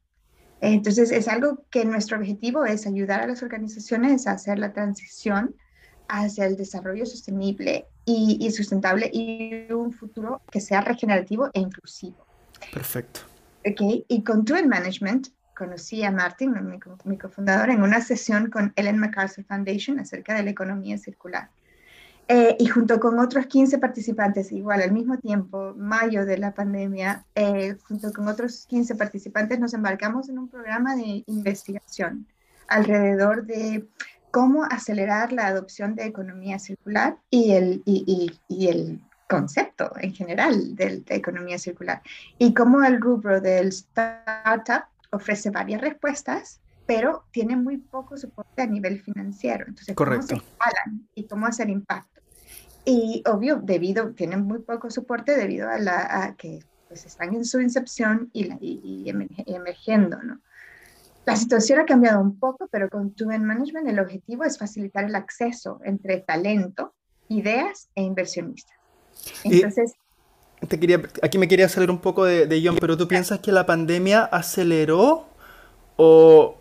Entonces, 0.62 1.12
es 1.12 1.28
algo 1.28 1.66
que 1.70 1.84
nuestro 1.84 2.18
objetivo 2.18 2.64
es 2.64 2.88
ayudar 2.88 3.20
a 3.20 3.28
las 3.28 3.44
organizaciones 3.44 4.28
a 4.28 4.32
hacer 4.32 4.60
la 4.60 4.72
transición 4.72 5.56
hacia 6.08 6.46
el 6.46 6.56
desarrollo 6.56 7.06
sostenible 7.06 7.86
y, 8.06 8.50
sustentable 8.52 9.10
y 9.12 9.72
un 9.72 9.92
futuro 9.92 10.42
que 10.52 10.62
sea 10.62 10.82
regenerativo 10.82 11.50
e 11.54 11.60
inclusivo. 11.60 12.26
Perfecto. 12.74 13.22
Okay. 13.70 14.06
Y 14.08 14.24
con 14.24 14.46
Twin 14.46 14.68
Management 14.68 15.30
conocí 15.56 16.04
a 16.04 16.12
Martin, 16.12 16.54
mi, 16.54 16.80
mi 17.06 17.18
cofundador, 17.18 17.70
en 17.70 17.84
una 17.84 18.02
sesión 18.02 18.50
con 18.50 18.74
Ellen 18.76 18.98
MacArthur 18.98 19.46
Foundation 19.46 20.00
acerca 20.00 20.34
de 20.34 20.44
la 20.44 20.50
economía 20.50 20.98
circular. 20.98 21.50
Eh, 22.30 22.56
y 22.58 22.68
junto 22.68 23.00
con 23.00 23.20
otros 23.20 23.48
15 23.48 23.80
participantes, 23.80 24.52
igual 24.52 24.82
al 24.82 24.94
mismo 24.94 25.18
tiempo, 25.18 25.74
mayo 25.76 26.26
de 26.26 26.38
la 26.38 26.54
pandemia, 26.54 27.26
eh, 27.36 27.76
junto 27.88 28.14
con 28.14 28.28
otros 28.30 28.66
15 28.68 28.96
participantes 28.96 29.60
nos 29.60 29.74
embarcamos 29.74 30.30
en 30.30 30.40
un 30.40 30.48
programa 30.48 30.96
de 30.96 31.24
investigación 31.28 32.26
alrededor 32.68 33.46
de 33.46 33.86
cómo 34.32 34.64
acelerar 34.64 35.34
la 35.34 35.48
adopción 35.48 35.96
de 35.96 36.06
economía 36.06 36.60
circular 36.60 37.18
y 37.30 37.52
el, 37.52 37.84
y, 37.86 38.32
y, 38.48 38.68
el 38.68 39.02
concepto 39.30 39.92
en 40.00 40.14
general 40.14 40.76
de, 40.76 41.04
economía 41.10 41.60
circular 41.60 42.02
y 42.38 42.54
cómo 42.54 42.84
el 42.84 43.02
rubro 43.02 43.42
del 43.42 43.68
startup 43.68 44.86
ofrece 45.13 45.50
varias 45.50 45.82
respuestas, 45.82 46.60
pero 46.86 47.25
tiene 47.32 47.55
muy 47.55 47.77
poco 47.77 48.17
soporte 48.17 48.62
a 48.62 48.67
nivel 48.67 49.01
financiero. 49.01 49.65
Entonces, 49.67 49.96
Correcto. 49.96 50.27
¿cómo 50.27 50.41
se 50.41 50.46
instalan 50.46 51.08
y 51.15 51.27
cómo 51.27 51.46
hacer 51.46 51.70
impacto? 51.70 52.22
Y 52.86 53.24
obvio, 53.25 53.62
debido, 53.63 54.12
tienen 54.12 54.43
muy 54.43 54.60
poco 54.60 54.89
soporte 54.89 55.38
debido 55.38 55.70
a, 55.70 55.77
la, 55.77 56.36
que 56.38 56.60
pues, 56.89 57.05
están 57.05 57.34
en 57.34 57.46
su 57.46 57.62
incepción 57.62 58.29
y, 58.34 58.46
la, 58.46 58.58
y, 58.60 59.10
emergiendo, 59.48 60.22
¿no? 60.22 60.41
La 61.25 61.38
situación 61.38 61.79
ha 61.79 61.86
cambiado 61.86 62.20
un 62.20 62.38
poco, 62.38 62.67
pero 62.70 62.89
con 62.89 63.12
Tuven 63.13 63.46
Management 63.46 63.88
el 63.88 64.00
objetivo 64.00 64.43
es 64.43 64.58
facilitar 64.58 65.05
el 65.05 65.15
acceso 65.15 65.79
entre 65.86 66.20
talento, 66.20 66.93
ideas 67.29 67.88
e 67.96 68.01
inversionistas. 68.01 68.75
Entonces, 69.46 69.93
te 70.67 70.79
quería, 70.79 71.01
aquí 71.22 71.38
me 71.38 71.48
quería 71.48 71.70
salir 71.70 71.89
un 71.89 72.00
poco 72.00 72.25
de, 72.25 72.48
de 72.48 72.62
John, 72.63 72.77
pero 72.79 72.98
¿tú 72.98 73.08
piensas 73.08 73.39
que 73.39 73.51
la 73.51 73.65
pandemia 73.65 74.24
aceleró 74.24 75.27
o, 75.96 76.58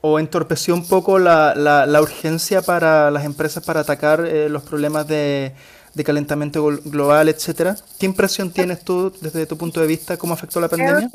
o 0.00 0.18
entorpeció 0.18 0.74
un 0.74 0.86
poco 0.86 1.18
la, 1.18 1.54
la, 1.54 2.00
urgencia 2.00 2.62
para 2.62 3.10
las 3.10 3.24
empresas 3.24 3.64
para 3.64 3.80
atacar 3.80 4.24
eh, 4.26 4.48
los 4.48 4.62
problemas 4.62 5.06
de, 5.06 5.52
de, 5.94 6.04
calentamiento 6.04 6.64
global, 6.84 7.28
etcétera? 7.28 7.76
¿Qué 7.98 8.06
impresión 8.06 8.50
tienes 8.50 8.84
tú 8.84 9.12
desde 9.20 9.46
tu 9.46 9.56
punto 9.56 9.80
de 9.80 9.86
vista? 9.86 10.16
¿Cómo 10.16 10.34
afectó 10.34 10.60
la 10.60 10.68
pandemia? 10.68 11.10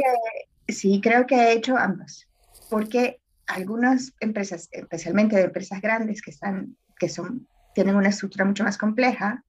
sí, 0.67 1.01
creo 1.01 1.25
que 1.25 1.35
ha 1.35 1.51
hecho 1.51 1.75
ambos 1.75 2.29
porque 2.69 3.19
algunas 3.47 4.13
empresas, 4.19 4.69
especialmente 4.71 5.41
empresas 5.41 5.81
grandes 5.81 6.21
que, 6.21 6.31
están, 6.31 6.77
que 6.97 7.09
son, 7.09 7.47
tienen 7.73 7.95
una 7.95 8.09
estructura 8.09 8.45
mucho 8.45 8.63
más 8.63 8.77
compleja, 8.77 9.43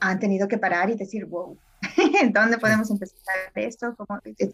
han 0.00 0.18
tenido 0.18 0.48
que 0.48 0.58
parar 0.58 0.90
y 0.90 0.96
decir, 0.96 1.26
wow, 1.26 1.56
¿dónde 2.32 2.58
podemos 2.58 2.90
empezar 2.90 3.18
esto? 3.54 3.96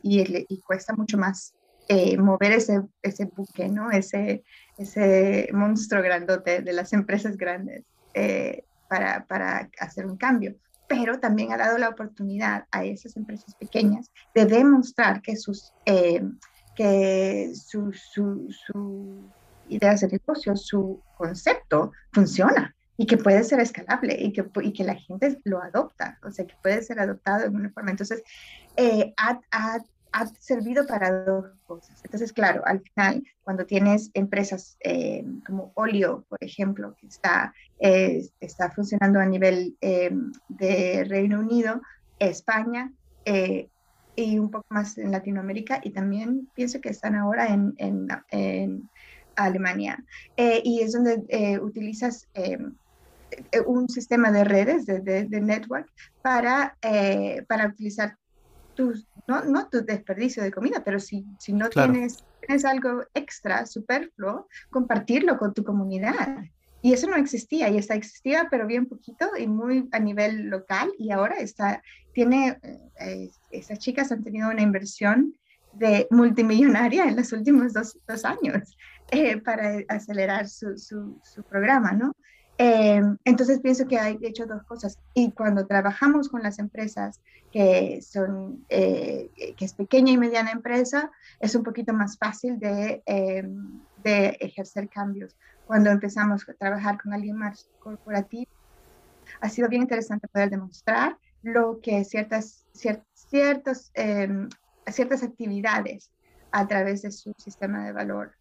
Y, 0.03 0.45
y, 0.49 0.61
cuesta 0.61 0.95
mucho 0.95 1.19
más 1.19 1.55
eh, 1.89 2.17
mover 2.19 2.53
ese, 2.53 2.83
ese 3.03 3.27
buque, 3.27 3.69
¿no? 3.69 3.91
Ese, 3.91 4.45
ese 4.79 5.49
monstruo 5.53 6.03
grandote 6.03 6.63
de 6.63 6.73
las 6.73 6.93
empresas 6.93 7.37
grandes 7.37 7.85
eh, 8.15 8.65
para, 8.89 9.25
para 9.27 9.71
hacer 9.81 10.07
un 10.07 10.17
cambio 10.17 10.57
pero 10.89 11.19
también 11.19 11.53
ha 11.53 11.57
dado 11.57 11.79
la 11.79 11.89
oportunidad 11.89 12.67
a 12.71 12.85
esas 12.85 13.17
empresas 13.17 13.57
pequeñas 13.57 14.13
de 14.37 14.47
demostrar 14.47 15.21
que 15.21 15.35
sus 15.35 15.73
eh, 15.85 16.23
que 16.77 17.53
su, 17.55 17.93
su, 17.93 18.49
su 18.51 19.25
idea 19.69 19.95
de 19.95 20.09
negocio, 20.09 20.55
su 20.55 21.01
concepto 21.17 21.91
funciona 22.13 22.76
y 22.97 23.07
que 23.07 23.17
puede 23.17 23.45
ser 23.45 23.61
escalable 23.61 24.17
y 24.19 24.33
que, 24.33 24.45
y 24.63 24.73
que 24.73 24.85
la 24.85 24.95
gente 24.95 25.39
lo 25.45 25.63
adopta, 25.63 26.19
o 26.23 26.31
sea, 26.31 26.47
que 26.47 26.55
puede 26.63 26.83
ser 26.83 26.99
adoptado 27.01 27.43
de 27.43 27.49
una 27.49 27.71
forma. 27.71 27.91
Entonces, 27.91 28.23
eh, 28.77 29.13
ha, 29.17 29.41
ha, 29.51 29.79
ha, 30.13 30.27
servido 30.39 30.87
para 30.87 31.25
dos 31.25 31.47
cosas. 31.67 32.01
Entonces, 32.05 32.33
claro, 32.33 32.63
al 32.65 32.81
final, 32.81 33.23
cuando 33.43 33.67
tienes 33.67 34.11
empresas 34.15 34.77
eh, 34.81 35.25
como 35.47 35.73
Olio, 35.75 36.25
por 36.29 36.43
ejemplo, 36.43 36.95
que 36.99 37.07
está, 37.07 37.53
eh, 37.81 38.27
está 38.41 38.71
funcionando 38.71 39.21
a 39.21 39.27
nivel 39.27 39.77
de 39.81 41.05
Reino 41.09 41.41
Unido, 41.41 41.83
España, 42.19 42.93
y 44.17 44.39
un 44.39 44.51
poco 44.51 44.67
más 44.71 44.97
en 44.97 45.13
Latinoamérica 45.13 45.81
y 45.85 45.91
también 45.91 46.49
pienso 46.55 46.81
que 46.81 46.89
están 46.89 47.15
ahora 47.15 47.49
en, 47.49 47.75
en, 47.77 48.09
en 48.31 48.89
Alemania. 49.37 50.03
Eh, 50.37 50.63
y 50.65 50.81
es 50.81 50.93
donde 50.93 51.23
eh, 51.29 51.59
utilizas 51.59 52.27
eh, 52.35 52.59
un 53.67 53.89
sistema 53.89 54.31
de 54.31 54.45
redes, 54.45 54.87
de, 54.87 55.01
de, 55.01 55.41
network, 55.41 55.91
para, 56.23 56.77
para 57.49 57.67
utilizar 57.67 58.17
tus, 58.75 59.09
no, 59.27 59.45
no, 59.45 59.69
tu 59.69 59.85
desperdicio 59.85 60.43
de 60.43 60.53
comida, 60.53 60.83
pero 60.85 61.01
si, 61.01 61.27
si 61.39 61.53
no 61.53 61.69
tienes, 61.69 62.25
tienes 62.41 62.65
algo 62.65 63.03
extra, 63.15 63.67
superfluo, 63.67 64.47
compartirlo 64.71 65.39
con 65.39 65.53
tu 65.53 65.65
comunidad. 65.65 66.45
Y 66.83 66.93
eso 66.93 67.09
no 67.09 67.17
existía, 67.17 67.69
y 67.69 67.79
está 67.79 67.95
existía, 67.95 68.47
pero 68.51 68.67
bien 68.67 68.87
poquito 68.87 69.29
y 69.37 69.49
muy 69.49 69.89
a 69.91 69.99
nivel 69.99 70.49
local, 70.49 70.93
y 70.99 71.11
ahora 71.11 71.37
está, 71.39 71.83
tiene, 72.13 72.59
eh, 73.01 73.31
esas 73.51 73.81
chicas 73.81 74.13
han 74.13 74.23
tenido 74.23 74.51
una 74.51 74.63
inversión 74.63 75.35
de 75.73 76.07
multimillonaria 76.11 77.05
en 77.07 77.17
los 77.17 77.33
últimos 77.33 77.73
dos, 77.73 77.99
dos 78.07 78.25
años 78.25 78.77
eh, 79.11 79.39
para 79.39 79.79
acelerar 79.89 80.49
su, 80.49 80.79
su, 80.79 81.21
su 81.25 81.43
programa, 81.43 81.93
¿no? 81.93 82.15
Eh, 82.59 83.03
entonces 83.25 83.61
pienso 83.61 83.87
que 83.87 83.99
hay 83.99 84.19
hecho 84.23 84.47
dos 84.47 84.63
cosas. 84.65 84.99
Y 85.15 85.33
cuando 85.33 85.67
trabajamos 85.67 86.29
con 86.29 86.43
las 86.43 86.59
empresas 86.59 87.21
que 87.53 88.01
son 88.03 88.65
que 88.69 89.55
es 89.59 89.73
pequeña 89.75 90.13
y 90.13 90.19
mediana 90.19 90.51
empresa 90.51 91.11
es 91.41 91.55
un 91.55 91.63
poquito 91.63 91.93
más 91.93 92.19
fácil 92.19 92.59
de, 92.59 93.03
de 94.03 94.27
ejercer 94.41 94.89
cambios. 94.89 95.37
Cuando 95.67 95.91
empezamos 95.91 96.49
a 96.49 96.55
trabajar 96.55 97.01
con 97.01 97.13
alguien 97.13 97.37
más 97.37 97.69
corporativo, 97.79 98.51
ha 99.41 99.49
sido 99.49 99.69
bien 99.69 99.83
interesante 99.83 100.29
poder 100.29 100.51
demostrar 100.51 101.17
lo 101.43 101.81
que 101.81 102.05
ciertas, 102.05 102.67
ciertos, 102.73 103.91
em, 103.95 104.49
ciertas 104.87 105.23
actividades 105.23 106.11
a 106.53 106.67
través 106.67 107.03
de 107.03 107.11
su 107.11 107.33
sistema 107.39 107.85
de 107.85 107.93
valor, 107.93 108.33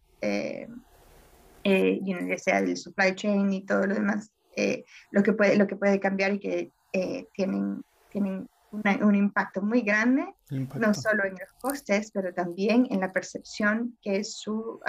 eh, 1.66 2.00
eh, 2.06 2.28
ya 2.28 2.38
sea 2.38 2.58
el 2.58 2.76
supply 2.76 3.14
chain 3.14 3.52
y 3.52 3.64
todo 3.64 3.86
lo 3.86 3.94
demás, 3.94 4.30
eh, 4.56 4.84
lo, 5.10 5.22
que 5.22 5.32
puede, 5.32 5.56
lo 5.56 5.66
que 5.66 5.76
puede 5.76 6.00
cambiar 6.00 6.34
y 6.34 6.38
que 6.38 6.72
tienen, 7.34 7.82
tienen 8.10 8.48
un 8.72 9.14
impacto 9.14 9.60
muy 9.60 9.82
grande, 9.82 10.34
no 10.50 10.94
solo 10.94 11.24
en 11.24 11.32
los 11.32 11.52
costes, 11.60 12.10
pero 12.10 12.32
también 12.32 12.86
en 12.90 13.00
la 13.00 13.12
percepción 13.12 13.98
que 14.00 14.24
su, 14.24 14.80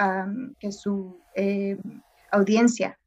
que 0.58 0.72
su 0.72 1.20
em, 1.34 2.00
audiencia 2.30 2.98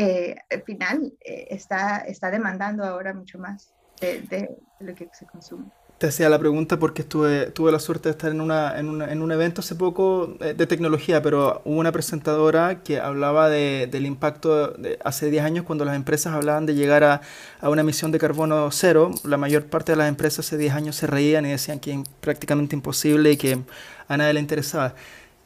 eh, 0.00 0.36
final 0.64 1.12
eh, 1.20 1.48
está, 1.50 1.98
está 1.98 2.30
demandando 2.30 2.84
ahora 2.84 3.12
mucho 3.12 3.36
más 3.38 3.74
de, 4.00 4.56
lo 4.78 4.94
que 4.94 5.08
se 5.12 5.26
consume. 5.26 5.72
Te 5.98 6.06
hacía 6.06 6.28
la 6.28 6.38
pregunta 6.38 6.78
porque 6.78 7.02
estuve, 7.02 7.46
tuve 7.46 7.72
la 7.72 7.80
suerte 7.80 8.08
de 8.08 8.12
estar 8.12 8.30
en, 8.30 8.40
una, 8.40 8.78
en, 8.78 8.88
una, 8.88 9.10
en 9.10 9.20
un 9.20 9.32
evento 9.32 9.62
hace 9.62 9.74
poco 9.74 10.36
eh, 10.40 10.54
de 10.54 10.66
tecnología, 10.68 11.20
pero 11.22 11.60
hubo 11.64 11.76
una 11.76 11.90
presentadora 11.90 12.84
que 12.84 13.00
hablaba 13.00 13.48
de, 13.48 13.88
del 13.90 14.06
impacto 14.06 14.68
de 14.68 14.96
hace 15.02 15.28
10 15.28 15.42
años 15.42 15.64
cuando 15.64 15.84
las 15.84 15.96
empresas 15.96 16.34
hablaban 16.34 16.66
de 16.66 16.76
llegar 16.76 17.02
a, 17.02 17.20
a, 17.60 17.68
una 17.68 17.80
emisión 17.80 18.12
de 18.12 18.20
carbono 18.20 18.70
cero. 18.70 19.10
La 19.24 19.38
mayor 19.38 19.66
parte 19.66 19.90
de 19.90 19.96
las 19.96 20.08
empresas 20.08 20.46
hace 20.46 20.56
10 20.56 20.72
años 20.72 20.94
se 20.94 21.08
reían 21.08 21.44
y 21.46 21.50
decían 21.50 21.80
que 21.80 21.90
es 21.90 21.98
prácticamente 22.20 22.76
imposible 22.76 23.32
y 23.32 23.36
que 23.36 23.58
a 24.06 24.16
nadie 24.16 24.34
le 24.34 24.40
interesaba. 24.40 24.94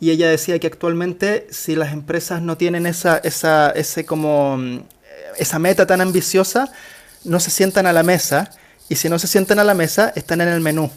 Y 0.01 0.11
ella 0.11 0.29
decía 0.29 0.59
que 0.59 0.67
actualmente 0.67 1.47
si 1.51 1.77
las 1.77 1.95
empresas 1.95 2.43
no 2.43 2.59
tienen 2.59 2.85
esa, 2.85 3.17
esa, 3.25 3.71
ese 3.71 4.05
como, 4.05 4.59
esa 5.39 5.59
meta 5.59 5.87
tan 5.87 6.03
ambiciosa, 6.03 6.71
no 7.25 7.41
se 7.41 7.51
sientan 7.51 7.87
a 7.87 7.95
la 7.95 8.03
mesa 8.03 8.51
y 8.93 8.95
si 8.95 9.09
no 9.09 9.19
se 9.19 9.27
sientan 9.27 9.59
a 9.59 9.65
la 9.65 9.73
mesa, 9.73 10.13
están 10.15 10.43
en 10.43 10.49
el 10.49 10.61
menú. 10.61 10.91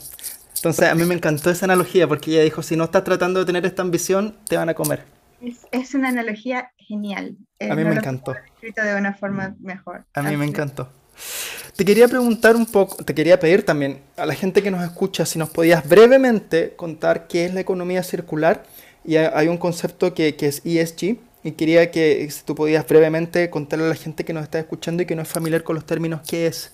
Entonces 0.57 0.89
a 0.89 0.95
mí 0.95 1.05
me 1.05 1.15
encantó 1.15 1.49
esa 1.49 1.63
analogía 1.63 2.09
porque 2.09 2.31
ella 2.31 2.43
dijo, 2.43 2.61
si 2.61 2.75
no 2.75 2.83
estás 2.83 3.05
tratando 3.05 3.39
de 3.39 3.45
tener 3.45 3.65
esta 3.65 3.83
ambición, 3.83 4.35
te 4.49 4.57
van 4.57 4.67
a 4.67 4.73
comer. 4.73 5.05
Es, 5.41 5.65
es 5.71 5.93
una 5.93 6.09
analogía 6.09 6.73
genial. 6.75 7.37
Eh, 7.57 7.71
a 7.71 7.75
mí 7.75 7.83
no 7.83 7.91
me 7.91 7.95
encantó. 7.95 8.35
escrito 8.35 8.83
de 8.83 8.95
una 8.97 9.13
forma 9.13 9.55
mejor. 9.61 10.03
A 10.13 10.21
mí 10.23 10.35
me 10.35 10.45
encantó. 10.45 10.89
Te 11.77 11.85
quería 11.85 12.09
preguntar 12.09 12.57
un 12.57 12.65
poco, 12.65 13.01
te 13.01 13.15
quería 13.15 13.39
pedir 13.39 13.63
también 13.63 14.01
a 14.17 14.25
la 14.25 14.33
gente 14.33 14.61
que 14.61 14.71
nos 14.71 14.83
escucha 14.83 15.25
si 15.25 15.39
nos 15.39 15.49
podías 15.49 15.87
brevemente 15.87 16.73
contar 16.75 17.27
qué 17.27 17.45
es 17.45 17.53
la 17.53 17.61
economía 17.61 18.03
circular. 18.03 18.63
Y 19.05 19.15
hay 19.15 19.29
hay 19.33 19.47
un 19.47 19.57
concepto 19.57 20.13
que, 20.13 20.35
que 20.35 20.47
es 20.47 20.61
ESG 20.65 21.17
y 21.45 21.51
quería 21.53 21.91
que 21.91 22.29
si 22.29 22.43
tú 22.43 22.55
podías 22.55 22.85
brevemente 22.85 23.49
contarle 23.49 23.85
a 23.85 23.89
la 23.89 23.95
gente 23.95 24.25
que 24.25 24.33
nos 24.33 24.43
está 24.43 24.59
escuchando 24.59 25.03
y 25.03 25.05
que 25.05 25.15
no 25.15 25.21
es 25.21 25.29
familiar 25.29 25.63
con 25.63 25.75
los 25.75 25.85
términos 25.85 26.19
qué 26.27 26.47
es. 26.47 26.73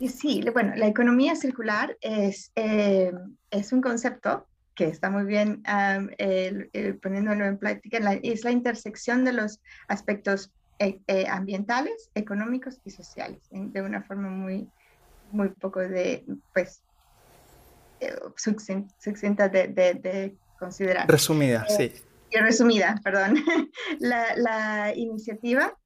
Y 0.00 0.08
sí, 0.08 0.42
bueno, 0.52 0.72
la 0.76 0.86
economía 0.86 1.36
circular 1.36 1.94
es, 2.00 2.50
eh, 2.56 3.12
es 3.50 3.70
un 3.72 3.82
concepto 3.82 4.46
que 4.74 4.86
está 4.86 5.10
muy 5.10 5.24
bien 5.24 5.62
el 6.16 6.98
poniéndolo 7.02 7.44
en 7.44 7.58
práctica, 7.58 8.00
la- 8.00 8.14
es 8.14 8.42
la 8.42 8.50
intersección 8.50 9.24
de 9.26 9.34
los 9.34 9.60
aspectos 9.88 10.50
eh, 10.78 10.98
eh, 11.08 11.26
ambientales, 11.28 12.08
económicos 12.14 12.80
y 12.86 12.90
sociales, 12.90 13.42
en- 13.50 13.70
de 13.70 13.82
una 13.82 14.02
forma 14.02 14.30
muy, 14.30 14.66
muy 15.32 15.50
poco 15.50 15.80
de, 15.80 16.24
pues, 16.54 16.80
eh, 18.00 18.16
sucinta 18.98 19.50
de, 19.50 19.68
de- 19.68 19.94
de 19.94 20.34
considerar. 20.58 21.06
Resumida, 21.10 21.66
sí. 21.68 21.92
y 22.30 22.38
resumida, 22.38 22.98
perdón, 23.04 23.34
la, 23.98 24.34
la 24.36 24.96
iniciativa 24.96 25.76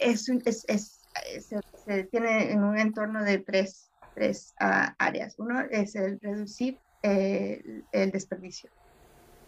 es, 0.00 0.30
un- 0.30 0.40
es- 0.46 0.64
es- 0.68 1.01
se, 1.40 1.60
se 1.84 2.04
tiene 2.04 2.52
en 2.52 2.62
un 2.62 2.78
entorno 2.78 3.22
de 3.24 3.38
tres, 3.38 3.92
tres 4.14 4.54
ah, 4.60 4.94
áreas. 4.98 5.34
Uno 5.38 5.60
es 5.70 5.94
el 5.94 6.18
reducir 6.20 6.80
eh, 7.02 7.62
el 7.92 8.10
desperdicio, 8.10 8.70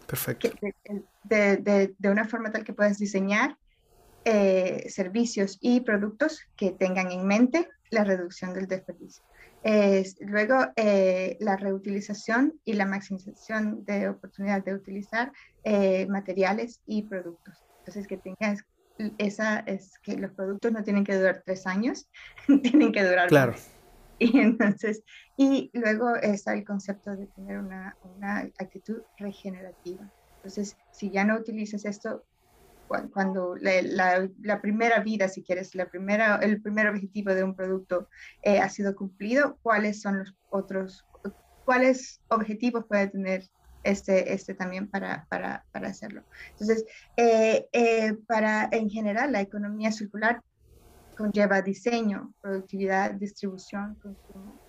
Perfecto. 0.07 0.49
que- 0.59 1.03
de, 1.23 1.57
de- 1.97 2.09
una 2.09 2.27
forma 2.27 2.51
tal 2.51 2.63
que 2.63 2.73
puedas 2.73 2.97
diseñar 2.99 3.57
eh, 4.25 4.87
servicios 4.89 5.57
y 5.61 5.81
productos 5.81 6.41
que 6.55 6.71
tengan 6.71 7.11
en 7.11 7.25
mente 7.25 7.69
la 7.91 8.03
reducción 8.03 8.53
del 8.53 8.67
desperdicio. 8.67 9.23
Es, 9.61 10.17
luego, 10.19 10.55
eh, 10.75 11.37
la 11.39 11.55
reutilización 11.57 12.59
y 12.63 12.73
la 12.73 12.85
maximización 12.85 13.83
de 13.85 14.09
oportunidad 14.09 14.63
de 14.63 14.75
utilizar 14.75 15.31
eh, 15.63 16.05
materiales 16.07 16.81
y 16.85 17.03
productos. 17.03 17.65
Entonces, 17.79 18.07
que 18.07 18.17
tengas 18.17 18.63
esa, 19.17 19.59
es 19.59 19.97
que 19.99 20.17
los 20.17 20.31
productos 20.33 20.71
no 20.71 20.83
tienen 20.83 21.03
que 21.03 21.15
durar 21.15 21.43
tres 21.45 21.67
años, 21.67 22.09
tienen 22.63 22.91
que 22.91 23.03
durar 23.03 23.27
Claro. 23.29 23.51
más. 23.53 23.71
Y 24.17 24.39
entonces, 24.39 25.03
y 25.35 25.69
luego 25.73 26.15
está 26.15 26.53
el 26.53 26.63
concepto 26.63 27.15
de 27.15 27.27
tener 27.27 27.57
una, 27.59 27.97
una 28.01 28.49
actitud 28.59 29.03
regenerativa. 29.17 30.09
Entonces, 30.37 30.77
si 30.89 31.11
ya 31.11 31.25
no 31.25 31.35
utilizas 31.37 31.83
esto, 31.83 32.25
cua- 32.87 33.09
cuando 33.11 33.55
la, 33.57 33.81
la- 33.81 34.29
la 34.41 34.61
primera 34.61 35.01
vida, 35.01 35.27
si 35.27 35.43
quieres, 35.43 35.75
la 35.75 35.89
primera, 35.89 36.37
el 36.37 36.61
primer 36.61 36.87
objetivo 36.87 37.33
de 37.33 37.43
un 37.43 37.55
producto 37.55 38.07
eh, 38.41 38.59
ha 38.59 38.69
sido 38.69 38.95
cumplido, 38.95 39.59
¿cuáles 39.61 40.01
son 40.01 40.19
los 40.19 40.33
otros, 40.47 41.05
cuáles 41.65 42.21
objetivos 42.29 42.85
puede 42.87 43.07
tener 43.09 43.43
este, 43.85 44.33
este 44.33 44.53
también 44.53 44.89
para, 44.89 45.25
para, 45.29 45.65
para 45.71 45.89
hacerlo? 45.89 46.23
Entonces, 46.51 46.85
eh, 47.15 47.67
eh, 47.71 48.13
para, 48.27 48.67
en 48.71 48.89
general, 48.89 49.31
la 49.31 49.41
economía 49.41 49.91
circular 49.91 50.41
conlleva 51.15 51.61
diseño, 51.61 52.33
productividad, 52.41 53.11
distribución, 53.11 53.95
consumo 53.95 54.59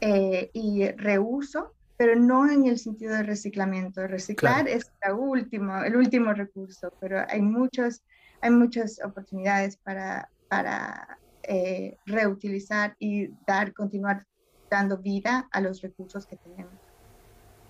eh, 0.00 0.50
y 0.52 0.86
reuso, 0.90 1.74
pero 1.96 2.16
no 2.16 2.50
en 2.50 2.66
el 2.66 2.78
sentido 2.78 3.14
de 3.14 3.22
reciclamiento. 3.22 4.06
Reciclar 4.06 4.64
Claro. 4.64 4.78
es 4.78 4.90
la 5.02 5.14
último, 5.14 5.82
el 5.82 5.96
último 5.96 6.32
recurso, 6.34 6.92
pero 7.00 7.24
hay, 7.28 7.40
muchos, 7.40 8.02
hay 8.40 8.50
muchas 8.50 9.00
oportunidades 9.02 9.76
para, 9.78 10.28
para 10.48 11.18
eh, 11.44 11.96
reutilizar 12.06 12.96
y 12.98 13.28
dar, 13.46 13.72
continuar 13.72 14.24
dando 14.70 14.98
vida 14.98 15.48
a 15.52 15.60
los 15.60 15.80
recursos 15.82 16.26
que 16.26 16.36
tenemos. 16.36 16.74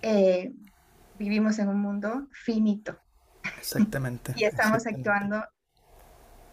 Eh, 0.01 0.53
vivimos 1.17 1.59
en 1.59 1.69
un 1.69 1.79
mundo 1.81 2.27
finito 2.33 2.99
Exactamente. 3.57 4.31
y 4.35 4.43
estamos 4.45 4.85
exactamente. 4.85 4.87
actuando 4.87 5.43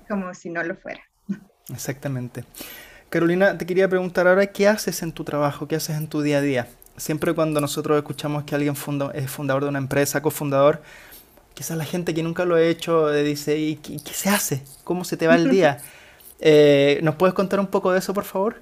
como 0.08 0.32
si 0.34 0.50
no 0.50 0.62
lo 0.62 0.76
fuera. 0.76 1.02
Exactamente. 1.72 2.44
Carolina, 3.10 3.56
te 3.58 3.66
quería 3.66 3.88
preguntar 3.88 4.26
ahora, 4.28 4.46
¿qué 4.46 4.68
haces 4.68 5.02
en 5.02 5.12
tu 5.12 5.24
trabajo? 5.24 5.68
¿Qué 5.68 5.76
haces 5.76 5.96
en 5.96 6.08
tu 6.08 6.22
día 6.22 6.38
a 6.38 6.40
día? 6.40 6.68
Siempre 6.96 7.34
cuando 7.34 7.60
nosotros 7.60 7.96
escuchamos 7.98 8.44
que 8.44 8.54
alguien 8.54 8.76
funda- 8.76 9.12
es 9.14 9.30
fundador 9.30 9.64
de 9.64 9.68
una 9.70 9.78
empresa, 9.78 10.22
cofundador, 10.22 10.82
quizás 11.54 11.78
la 11.78 11.84
gente 11.84 12.14
que 12.14 12.22
nunca 12.22 12.44
lo 12.44 12.56
ha 12.56 12.62
hecho 12.62 13.12
eh, 13.14 13.24
dice, 13.24 13.58
¿y 13.58 13.76
qué, 13.76 13.98
qué 14.04 14.14
se 14.14 14.30
hace? 14.30 14.64
¿Cómo 14.84 15.04
se 15.04 15.16
te 15.18 15.26
va 15.28 15.36
el 15.36 15.48
día? 15.50 15.78
Eh, 16.40 17.00
¿nos 17.02 17.16
puedes 17.16 17.34
contar 17.34 17.60
un 17.60 17.68
poco 17.68 17.92
de 17.92 18.00
eso, 18.00 18.14
por 18.14 18.24
favor? 18.24 18.56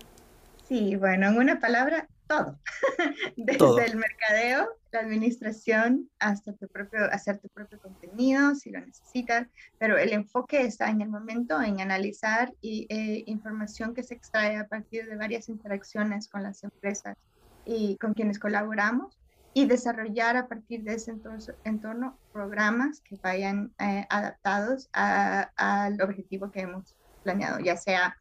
Sí, 0.68 0.96
bueno, 0.96 1.26
en 1.28 1.38
una 1.38 1.58
palabra, 1.60 2.08
todo. 2.30 2.58
Desde 3.36 3.58
Todo. 3.58 3.78
el 3.80 3.96
mercadeo, 3.96 4.68
la 4.92 5.00
administración, 5.00 6.08
hasta 6.20 6.52
tu 6.52 6.68
propio, 6.68 7.00
hacer 7.10 7.38
tu 7.38 7.48
propio 7.48 7.80
contenido, 7.80 8.54
si 8.54 8.70
lo 8.70 8.80
necesitas, 8.80 9.48
pero 9.78 9.98
el 9.98 10.12
enfoque 10.12 10.62
está 10.62 10.88
en 10.90 11.00
el 11.00 11.08
momento 11.08 11.60
en 11.60 11.80
analizar 11.80 12.52
y, 12.60 12.86
eh, 12.88 13.24
información 13.26 13.94
que 13.94 14.04
se 14.04 14.14
extrae 14.14 14.56
a 14.56 14.68
partir 14.68 15.08
de 15.08 15.16
varias 15.16 15.48
interacciones 15.48 16.28
con 16.28 16.42
las 16.44 16.62
empresas 16.62 17.16
y 17.64 17.96
con 17.98 18.14
quienes 18.14 18.38
colaboramos 18.38 19.18
y 19.52 19.66
desarrollar 19.66 20.36
a 20.36 20.46
partir 20.46 20.84
de 20.84 20.94
ese 20.94 21.10
entorno, 21.10 21.44
entorno 21.64 22.18
programas 22.32 23.00
que 23.00 23.16
vayan 23.16 23.72
eh, 23.80 24.06
adaptados 24.08 24.88
a- 24.92 25.50
al 25.56 26.00
objetivo 26.00 26.52
que 26.52 26.60
hemos 26.60 26.94
planeado, 27.24 27.58
ya 27.58 27.76
sea 27.76 28.16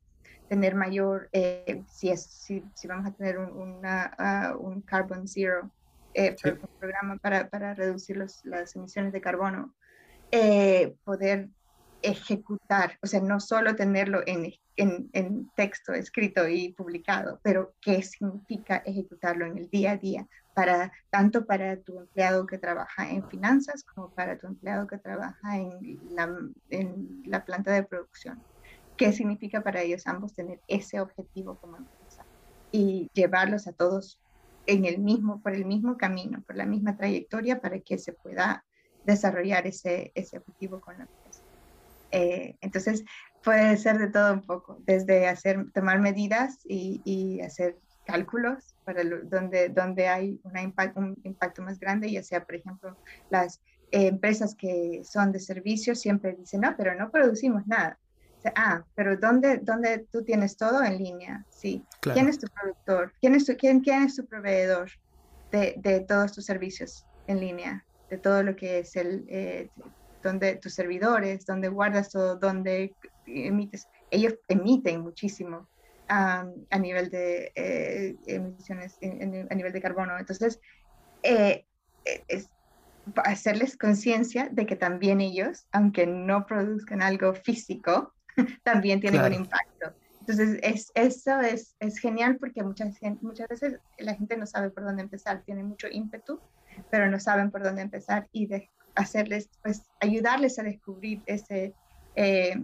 tener 0.49 0.75
mayor, 0.75 1.29
eh, 1.31 1.83
si, 1.87 2.09
es, 2.09 2.25
si, 2.25 2.63
si 2.75 2.87
vamos 2.87 3.05
a 3.05 3.13
tener 3.13 3.37
un, 3.37 3.51
una, 3.51 4.13
ah, 4.17 4.55
un 4.59 4.81
carbon 4.81 5.27
zero, 5.27 5.71
eh, 6.13 6.35
Sí. 6.41 6.49
un 6.49 6.59
programa 6.79 7.17
para, 7.17 7.47
para 7.49 7.73
reducir 7.75 8.17
los- 8.17 8.43
las 8.43 8.75
emisiones 8.75 9.13
de 9.13 9.21
carbono, 9.21 9.75
eh, 10.31 10.95
poder 11.03 11.49
ejecutar, 12.01 12.97
o 13.01 13.07
sea, 13.07 13.21
no 13.21 13.39
solo 13.39 13.75
tenerlo 13.75 14.21
en, 14.25 14.51
en, 14.77 15.09
en 15.13 15.49
texto 15.55 15.93
escrito 15.93 16.47
y 16.47 16.73
publicado, 16.73 17.39
pero 17.43 17.75
qué 17.81 18.01
significa 18.01 18.77
ejecutarlo 18.77 19.45
en 19.45 19.57
el 19.57 19.69
día 19.69 19.91
a 19.91 19.97
día, 19.97 20.27
para, 20.53 20.91
tanto 21.09 21.45
para 21.45 21.77
tu 21.81 21.99
empleado 21.99 22.45
que 22.45 22.57
trabaja 22.57 23.09
en 23.09 23.27
finanzas 23.29 23.83
como 23.83 24.13
para 24.13 24.37
tu 24.37 24.47
empleado 24.47 24.87
que 24.87 24.97
trabaja 24.97 25.57
en 25.57 25.79
la, 26.09 26.35
en 26.69 27.21
la 27.25 27.45
planta 27.45 27.71
de 27.71 27.83
producción 27.83 28.41
qué 28.99 29.13
significa 29.13 29.61
para 29.61 29.81
ellos 29.81 30.05
ambos 30.07 30.33
tener 30.33 30.59
ese 30.67 30.99
objetivo 30.99 31.57
como 31.57 31.77
empresa 31.77 32.25
y 32.69 33.09
llevarlos 33.13 33.65
a 33.65 33.71
todos 33.71 34.19
en 34.67 34.83
el 34.83 34.99
mismo, 34.99 35.41
por 35.41 35.53
el 35.53 35.65
mismo 35.65 35.97
camino, 35.97 36.43
por 36.45 36.57
la 36.57 36.65
misma 36.65 36.97
trayectoria 36.97 37.61
para 37.61 37.79
que 37.79 37.97
se 37.97 38.11
pueda 38.11 38.65
desarrollar 39.05 39.65
ese, 39.65 40.11
ese 40.15 40.37
objetivo 40.37 40.81
con 40.81 40.97
la 40.97 41.05
empresa. 41.05 41.43
Eh, 42.11 42.57
entonces, 42.59 43.05
puede 43.41 43.77
ser 43.77 43.99
de 43.99 44.09
todo 44.09 44.33
un 44.33 44.41
poco, 44.41 44.81
desde 44.85 45.29
hacer, 45.29 45.71
tomar 45.71 46.01
medidas 46.01 46.59
y, 46.65 47.01
y 47.05 47.39
hacer 47.39 47.77
cálculos 48.05 48.75
para 48.83 49.03
lo, 49.05 49.23
donde, 49.23 49.69
donde 49.69 50.09
hay 50.09 50.41
una 50.43 50.61
impact, 50.61 50.97
un 50.97 51.17
impacto 51.23 51.61
más 51.61 51.79
grande, 51.79 52.11
ya 52.11 52.21
sea, 52.21 52.43
por 52.43 52.55
ejemplo, 52.55 52.97
las 53.29 53.61
eh, 53.91 54.07
empresas 54.07 54.55
que 54.55 55.03
son 55.05 55.31
de 55.31 55.39
servicios 55.39 56.01
siempre 56.01 56.35
dicen, 56.35 56.61
no, 56.61 56.75
pero 56.75 56.95
no 56.95 57.09
producimos 57.09 57.65
nada. 57.65 57.97
Ah, 58.55 58.85
pero 58.95 59.17
¿dónde, 59.17 59.57
¿dónde 59.61 60.07
tú 60.11 60.23
tienes 60.23 60.55
todo 60.55 60.83
en 60.83 60.97
línea? 60.97 61.45
Sí. 61.49 61.85
Claro. 61.99 62.15
¿Quién 62.15 62.29
es 62.29 62.39
tu 62.39 62.47
productor? 62.47 63.13
¿Quién 63.19 63.35
es 63.35 63.45
tu, 63.45 63.55
quién, 63.57 63.81
quién 63.81 64.03
es 64.03 64.15
tu 64.15 64.25
proveedor 64.25 64.89
de, 65.51 65.75
de 65.77 66.01
todos 66.01 66.33
tus 66.33 66.45
servicios 66.45 67.05
en 67.27 67.39
línea? 67.39 67.85
De 68.09 68.17
todo 68.17 68.41
lo 68.43 68.55
que 68.55 68.79
es 68.79 68.95
el, 68.95 69.25
eh, 69.27 69.69
donde 70.23 70.55
tus 70.55 70.73
servidores, 70.73 71.45
donde 71.45 71.69
guardas 71.69 72.09
todo, 72.09 72.37
donde 72.37 72.95
emites. 73.25 73.89
Ellos 74.09 74.35
emiten 74.47 75.01
muchísimo 75.01 75.69
a 76.07 76.43
nivel 76.79 77.11
de 77.11 77.51
eh, 77.53 78.15
emisiones, 78.25 78.97
a 79.01 79.55
nivel 79.55 79.71
de 79.71 79.81
carbono. 79.81 80.17
Entonces, 80.17 80.59
eh, 81.21 81.65
es 82.27 82.49
hacerles 83.23 83.77
conciencia 83.77 84.49
de 84.51 84.65
que 84.65 84.75
también 84.75 85.21
ellos, 85.21 85.67
aunque 85.71 86.07
no 86.07 86.45
produzcan 86.45 87.01
algo 87.01 87.33
físico, 87.33 88.13
también 88.63 88.99
tienen 88.99 89.21
un 89.21 89.33
impacto. 89.33 89.93
Entonces, 90.21 90.59
es, 90.61 90.91
eso 90.93 91.39
es, 91.39 91.75
es, 91.79 91.97
genial 91.97 92.37
porque 92.37 92.63
muchas, 92.63 92.95
muchas 93.21 93.47
veces 93.47 93.79
la 93.97 94.13
gente 94.13 94.37
no 94.37 94.45
sabe 94.45 94.69
por 94.69 94.83
dónde 94.83 95.01
empezar, 95.01 95.41
tiene 95.43 95.63
mucho 95.63 95.87
ímpetu, 95.89 96.39
pero 96.91 97.09
no 97.09 97.19
saben 97.19 97.49
por 97.49 97.63
dónde 97.63 97.81
empezar 97.81 98.27
y 98.31 98.45
de 98.45 98.69
hacerles, 98.95 99.49
pues, 99.63 99.83
ayudarles 99.99 100.59
a 100.59 100.63
descubrir 100.63 101.21
ese, 101.25 101.73
eh, 102.15 102.55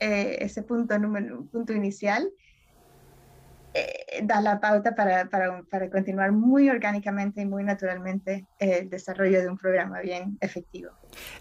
eh, 0.00 0.36
ese 0.40 0.62
punto, 0.62 0.96
número, 0.98 1.44
punto 1.46 1.72
inicial 1.72 2.30
eh, 3.78 4.20
da 4.22 4.40
la 4.40 4.60
pauta 4.60 4.94
para, 4.94 5.28
para, 5.28 5.62
para, 5.70 5.90
continuar 5.90 6.32
muy 6.32 6.68
orgánicamente 6.68 7.42
y 7.42 7.46
muy 7.46 7.62
naturalmente 7.62 8.46
el 8.58 8.90
desarrollo 8.90 9.40
de 9.40 9.48
un 9.48 9.56
programa 9.56 10.00
bien 10.00 10.36
efectivo. 10.40 10.90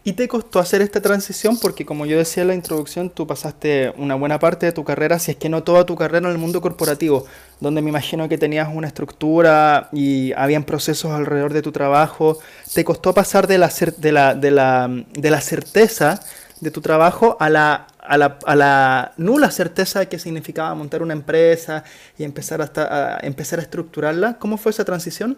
¿Y 0.03 0.13
te 0.13 0.27
costó 0.27 0.59
hacer 0.59 0.81
esta 0.81 1.01
transición? 1.01 1.57
Porque 1.59 1.85
como 1.85 2.05
yo 2.05 2.17
decía 2.17 2.43
en 2.43 2.49
la 2.49 2.55
introducción, 2.55 3.09
tú 3.09 3.25
pasaste 3.25 3.93
una 3.97 4.15
buena 4.15 4.39
parte 4.39 4.65
de 4.67 4.71
tu 4.71 4.83
carrera, 4.83 5.19
si 5.19 5.31
es 5.31 5.37
que 5.37 5.49
no 5.49 5.63
toda 5.63 5.85
tu 5.85 5.95
carrera 5.95 6.27
en 6.27 6.33
el 6.33 6.37
mundo 6.37 6.61
corporativo, 6.61 7.25
donde 7.59 7.81
me 7.81 7.89
imagino 7.89 8.29
que 8.29 8.37
tenías 8.37 8.69
una 8.71 8.87
estructura 8.87 9.89
y 9.91 10.31
habían 10.33 10.63
procesos 10.63 11.11
alrededor 11.11 11.53
de 11.53 11.61
tu 11.61 11.71
trabajo. 11.71 12.37
¿Te 12.73 12.83
costó 12.83 13.13
pasar 13.13 13.47
de 13.47 13.57
la, 13.57 13.71
de 13.97 14.11
la, 14.11 14.35
de 14.35 14.51
la, 14.51 15.03
de 15.13 15.31
la 15.31 15.41
certeza 15.41 16.19
de 16.59 16.71
tu 16.71 16.81
trabajo 16.81 17.37
a 17.39 17.49
la, 17.49 17.87
a 18.07 18.17
la, 18.17 18.39
a 18.45 18.55
la 18.55 19.13
nula 19.17 19.51
certeza 19.51 19.99
de 19.99 20.07
qué 20.07 20.17
significaba 20.17 20.73
montar 20.73 21.03
una 21.03 21.13
empresa 21.13 21.83
y 22.17 22.23
empezar, 22.23 22.61
hasta, 22.61 23.17
a, 23.17 23.19
empezar 23.19 23.59
a 23.59 23.61
estructurarla. 23.61 24.37
¿Cómo 24.39 24.57
fue 24.57 24.71
esa 24.71 24.85
transición? 24.85 25.37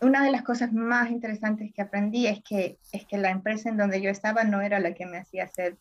Una 0.00 0.24
de 0.24 0.30
las 0.30 0.42
cosas 0.42 0.72
más 0.72 1.10
interesantes 1.10 1.72
que 1.74 1.82
aprendí 1.82 2.26
es 2.26 2.42
que, 2.42 2.78
es 2.92 3.06
que 3.06 3.18
la 3.18 3.30
empresa 3.30 3.68
en 3.68 3.76
donde 3.76 4.00
yo 4.00 4.10
estaba 4.10 4.44
no 4.44 4.60
era 4.60 4.80
la 4.80 4.94
que 4.94 5.06
me 5.06 5.18
hacía 5.18 5.44
hacer 5.44 5.76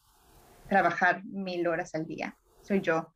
trabajar 0.67 1.23
mil 1.25 1.67
horas 1.67 1.95
al 1.95 2.05
día, 2.05 2.35
soy 2.61 2.81
yo. 2.81 3.13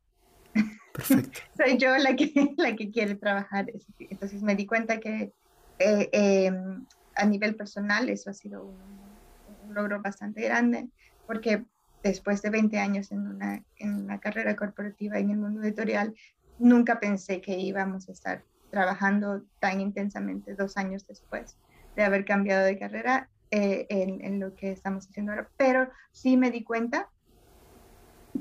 Perfecto. 0.94 1.40
soy 1.58 1.78
yo 1.78 1.98
la 1.98 2.16
que, 2.16 2.54
la 2.58 2.76
que 2.76 2.92
quiere 2.92 3.16
trabajar. 3.16 3.66
Entonces 4.00 4.42
me 4.42 4.56
di 4.56 4.66
cuenta 4.66 5.00
que 5.00 5.34
eh, 5.80 6.10
em, 6.12 6.86
a 7.16 7.26
nivel 7.26 7.56
personal 7.56 8.10
eso 8.10 8.30
ha 8.30 8.34
sido 8.34 8.64
un, 8.64 8.78
un 9.68 9.74
logro 9.74 10.02
bastante 10.02 10.42
grande 10.42 10.88
porque 11.26 11.66
después 12.04 12.42
de 12.42 12.50
20 12.50 12.78
años 12.80 13.12
en 13.12 13.28
una, 13.28 13.64
en 13.78 13.96
una 13.96 14.20
carrera 14.20 14.56
corporativa 14.56 15.18
en 15.18 15.32
el 15.32 15.38
mundo 15.38 15.64
editorial, 15.64 16.14
nunca 16.60 17.00
pensé 17.00 17.42
que 17.42 17.58
íbamos 17.58 18.10
a 18.10 18.12
estar 18.12 18.44
trabajando 18.70 19.44
tan 19.60 19.80
intensamente 19.80 20.56
dos 20.56 20.78
años 20.78 21.08
después 21.08 21.58
de 21.96 22.04
haber 22.04 22.26
cambiado 22.26 22.66
de 22.66 22.78
carrera 22.78 23.30
eh, 23.52 23.86
en, 23.90 24.24
en, 24.26 24.40
lo 24.40 24.56
que 24.56 24.72
estamos 24.72 25.08
haciendo 25.08 25.32
ahora. 25.32 25.50
Pero 25.58 25.90
sí 26.12 26.38
me 26.38 26.52
di 26.52 26.64
cuenta 26.64 27.10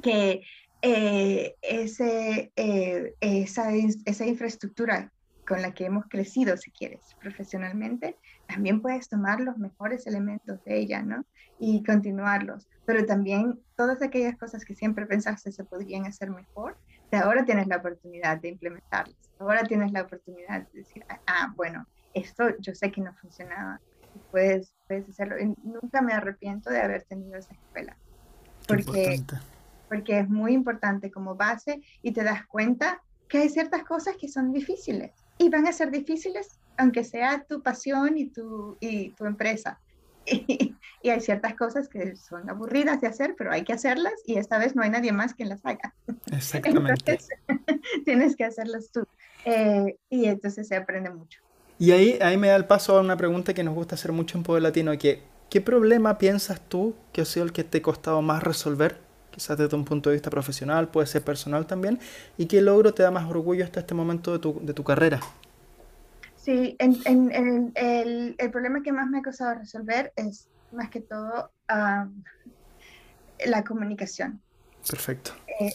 que 0.03 0.42
eh, 0.81 1.55
ese, 1.62 2.53
eh, 2.57 3.14
esa, 3.20 3.72
esa 4.05 4.27
infraestructura 4.27 5.12
con 5.46 5.62
la 5.62 5.75
que 5.75 5.85
hemos 5.85 6.07
crecido, 6.07 6.57
si 6.57 6.70
quieres, 6.70 7.14
profesionalmente, 7.20 8.16
también 8.53 8.83
puedes 8.83 9.09
tomar 9.09 9.41
los 9.41 9.57
mejores 9.59 10.07
elementos 10.07 10.62
de 10.65 10.79
ella, 10.79 11.03
¿no? 11.03 11.25
Y 11.59 11.83
continuarlos. 11.83 12.69
Pero 12.85 13.07
también 13.07 13.59
todas 13.77 14.03
aquellas 14.03 14.37
cosas 14.37 14.65
que 14.65 14.75
siempre 14.75 15.07
pensaste 15.07 15.53
se 15.53 15.65
podrían 15.65 16.05
hacer 16.05 16.31
mejor, 16.31 16.77
de 17.11 17.19
ahora 17.19 17.45
tienes 17.45 17.67
la 17.67 17.77
oportunidad 17.77 18.41
de 18.41 18.49
implementarlas. 18.49 19.17
Ahora 19.38 19.65
tienes 19.65 19.93
la 19.93 20.03
oportunidad 20.03 20.67
de 20.69 20.81
decir, 20.81 21.05
ah, 21.27 21.53
bueno, 21.57 21.87
esto 22.15 22.57
yo 22.59 22.75
sé 22.75 22.91
que 22.91 23.01
no 23.01 23.12
funcionaba. 23.15 23.81
Puedes, 24.31 24.73
puedes 24.87 25.09
hacerlo. 25.09 25.38
Y 25.38 25.55
nunca 25.62 26.03
me 26.03 26.12
arrepiento 26.12 26.71
de 26.71 26.81
haber 26.81 27.05
tenido 27.05 27.37
esa 27.37 27.55
escuela. 27.55 27.97
Porque, 28.69 29.23
porque 29.88 30.19
es 30.19 30.29
muy 30.29 30.53
importante 30.53 31.11
como 31.11 31.35
base 31.35 31.83
y 32.03 32.12
te 32.12 32.23
das 32.23 32.47
cuenta 32.47 33.03
que 33.29 33.38
hay 33.38 33.49
ciertas 33.49 33.85
cosas 33.85 34.17
que 34.17 34.29
son 34.29 34.53
difíciles 34.53 35.12
y 35.38 35.49
van 35.49 35.67
a 35.67 35.73
ser 35.73 35.91
difíciles 35.91 36.61
aunque 36.76 37.04
sea 37.04 37.44
tu 37.48 37.62
pasión 37.62 38.18
y 38.18 38.26
tu, 38.26 38.76
y 38.80 39.11
tu 39.11 39.26
empresa. 39.26 39.78
Y, 41.04 41.11
hay 41.11 41.20
ciertas 41.20 41.56
cosas 41.56 41.88
que 41.88 42.14
son 42.14 42.48
aburridas 42.48 43.00
de 43.00 43.08
hacer, 43.08 43.35
pero 43.37 43.50
hay 43.50 43.64
que 43.64 43.72
hacerlas 43.72 44.12
y 44.24 44.37
esta 44.38 44.56
vez 44.56 44.76
no 44.76 44.85
hay 44.85 44.90
nadie 44.90 45.11
más 45.11 45.35
quien 45.35 45.48
las 45.48 45.66
haga. 45.66 45.92
Exactamente. 46.30 47.18
tienes 48.04 48.37
que 48.37 48.44
hacerlas 48.44 48.92
tú. 48.92 49.04
Eh, 49.44 49.96
y 50.08 50.26
entonces 50.26 50.68
se 50.68 50.76
aprende 50.76 51.11
mucho. 51.11 51.40
Y 51.76 51.90
ahí, 51.90 52.18
ahí 52.22 52.37
me 52.37 52.46
da 52.46 52.54
el 52.54 52.66
paso 52.66 52.96
a 52.96 53.00
una 53.00 53.16
pregunta 53.16 53.52
que 53.52 53.64
nos 53.64 53.74
gusta 53.74 53.96
hacer 53.96 54.12
mucho 54.12 54.38
en 54.38 54.44
Poder 54.44 54.62
Latino, 54.62 54.96
que 54.96 55.24
¿qué 55.50 55.61
problema 55.61 56.18
piensas 56.18 56.61
tú 56.61 56.94
que 57.12 57.22
ha 57.22 57.24
sido 57.24 57.44
el 57.44 57.52
que 57.52 57.64
te 57.64 57.78
ha 57.78 57.82
costado 57.82 58.22
más 58.22 58.42
resolver? 58.42 58.98
Quizás 59.32 59.58
desde 59.58 59.76
un 59.76 59.85
punto 59.85 60.08
de 60.08 60.14
vista 60.14 60.30
profesional, 60.30 60.88
puede 60.88 61.06
ser 61.08 61.22
personal 61.22 61.66
también. 61.66 61.98
¿Y 62.38 62.46
qué 62.46 62.61
logro 62.61 62.94
te 62.94 63.02
da 63.02 63.11
más 63.11 63.28
orgullo 63.28 63.64
hasta 63.64 63.80
este 63.80 63.94
momento 63.94 64.32
de 64.32 64.38
tu, 64.38 64.61
de 64.62 64.72
tu 64.74 64.85
carrera? 64.85 65.20
Sí, 66.42 66.74
en, 66.81 66.98
en, 67.05 67.72
el, 67.76 68.35
el, 68.37 68.50
problema 68.50 68.83
que 68.83 68.90
más 68.90 69.09
me 69.09 69.20
ha 69.20 69.22
costado 69.22 69.55
resolver 69.55 70.12
es 70.16 70.48
más 70.72 70.90
que 70.90 71.00
todo 71.00 71.52
la 71.68 73.64
comunicación. 73.64 74.40
Perfecto. 74.88 75.31
Eh, 75.61 75.72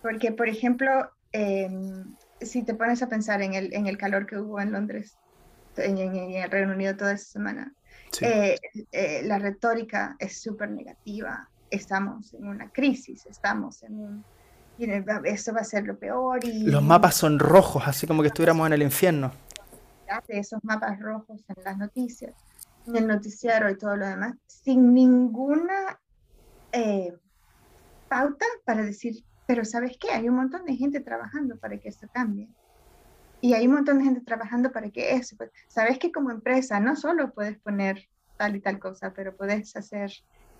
porque, 0.00 0.32
por 0.32 0.48
ejemplo, 0.48 1.10
em, 1.32 2.14
si 2.40 2.62
te 2.62 2.72
pones 2.72 3.02
a 3.02 3.08
pensar 3.08 3.42
en 3.42 3.52
el, 3.52 3.74
en 3.74 3.86
el 3.86 3.98
calor 3.98 4.26
que 4.26 4.38
hubo 4.38 4.58
en 4.58 4.72
Londres, 4.72 5.18
en, 5.76 5.98
el 5.98 6.50
Reino 6.50 6.72
Unido 6.72 6.96
toda 6.96 7.12
esa 7.12 7.32
semana, 7.32 7.74
eh, 8.22 8.58
eh, 8.92 9.20
la 9.22 9.38
retórica 9.38 10.16
es 10.18 10.40
súper 10.40 10.70
negativa. 10.70 11.50
Estamos 11.70 12.32
en 12.32 12.48
una 12.48 12.70
crisis, 12.70 13.26
estamos 13.26 13.82
en 13.82 14.00
un... 14.00 14.24
Y 14.78 14.86
esto 15.24 15.52
va 15.52 15.60
a 15.60 15.64
ser 15.64 15.84
lo 15.84 15.98
peor. 15.98 16.42
Y, 16.42 16.64
Los 16.64 16.82
mapas 16.82 17.16
son 17.16 17.38
rojos, 17.38 17.82
así 17.86 18.06
como 18.06 18.22
que 18.22 18.28
estuviéramos 18.28 18.66
en 18.66 18.72
el 18.72 18.82
infierno 18.82 19.32
de 20.28 20.38
esos 20.38 20.62
mapas 20.64 20.98
rojos 21.00 21.42
en 21.48 21.64
las 21.64 21.76
noticias, 21.78 22.34
en 22.86 22.96
el 22.96 23.06
noticiero 23.06 23.70
y 23.70 23.76
todo 23.76 23.96
lo 23.96 24.06
demás, 24.06 24.34
sin 24.46 24.94
ninguna 24.94 26.00
eh, 26.72 27.12
pauta 28.08 28.46
para 28.64 28.82
decir, 28.82 29.24
pero 29.46 29.64
¿sabes 29.64 29.96
qué? 29.98 30.10
Hay 30.10 30.28
un 30.28 30.36
montón 30.36 30.64
de 30.64 30.76
gente 30.76 31.00
trabajando 31.00 31.56
para 31.58 31.78
que 31.78 31.88
esto 31.88 32.06
cambie. 32.12 32.48
Y 33.40 33.54
hay 33.54 33.66
un 33.66 33.74
montón 33.74 33.98
de 33.98 34.04
gente 34.04 34.20
trabajando 34.22 34.72
para 34.72 34.90
que 34.90 35.12
eso, 35.12 35.36
pues, 35.36 35.50
sabes 35.68 35.98
que 35.98 36.10
como 36.10 36.30
empresa 36.30 36.80
no 36.80 36.96
solo 36.96 37.32
puedes 37.32 37.58
poner 37.58 38.08
tal 38.36 38.56
y 38.56 38.60
tal 38.60 38.78
cosa, 38.78 39.12
pero 39.12 39.36
puedes 39.36 39.76
hacer, 39.76 40.12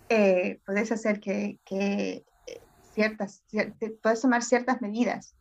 eh, 0.09 0.61
puedes 0.67 0.93
hacer 0.93 1.21
que, 1.21 1.59
que 1.65 2.25
eh, 2.47 2.61
ciertas, 2.93 3.43
puedes 4.03 4.21
tomar 4.21 4.43
ciertas 4.43 4.81
medidas 4.81 5.35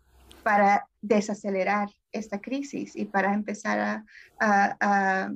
para 0.44 0.88
desacelerar 1.02 1.90
esta 2.18 2.40
crisis 2.40 2.96
y 2.96 3.06
para 3.06 3.34
empezar 3.34 3.80
a, 3.80 4.06
a, 4.40 5.30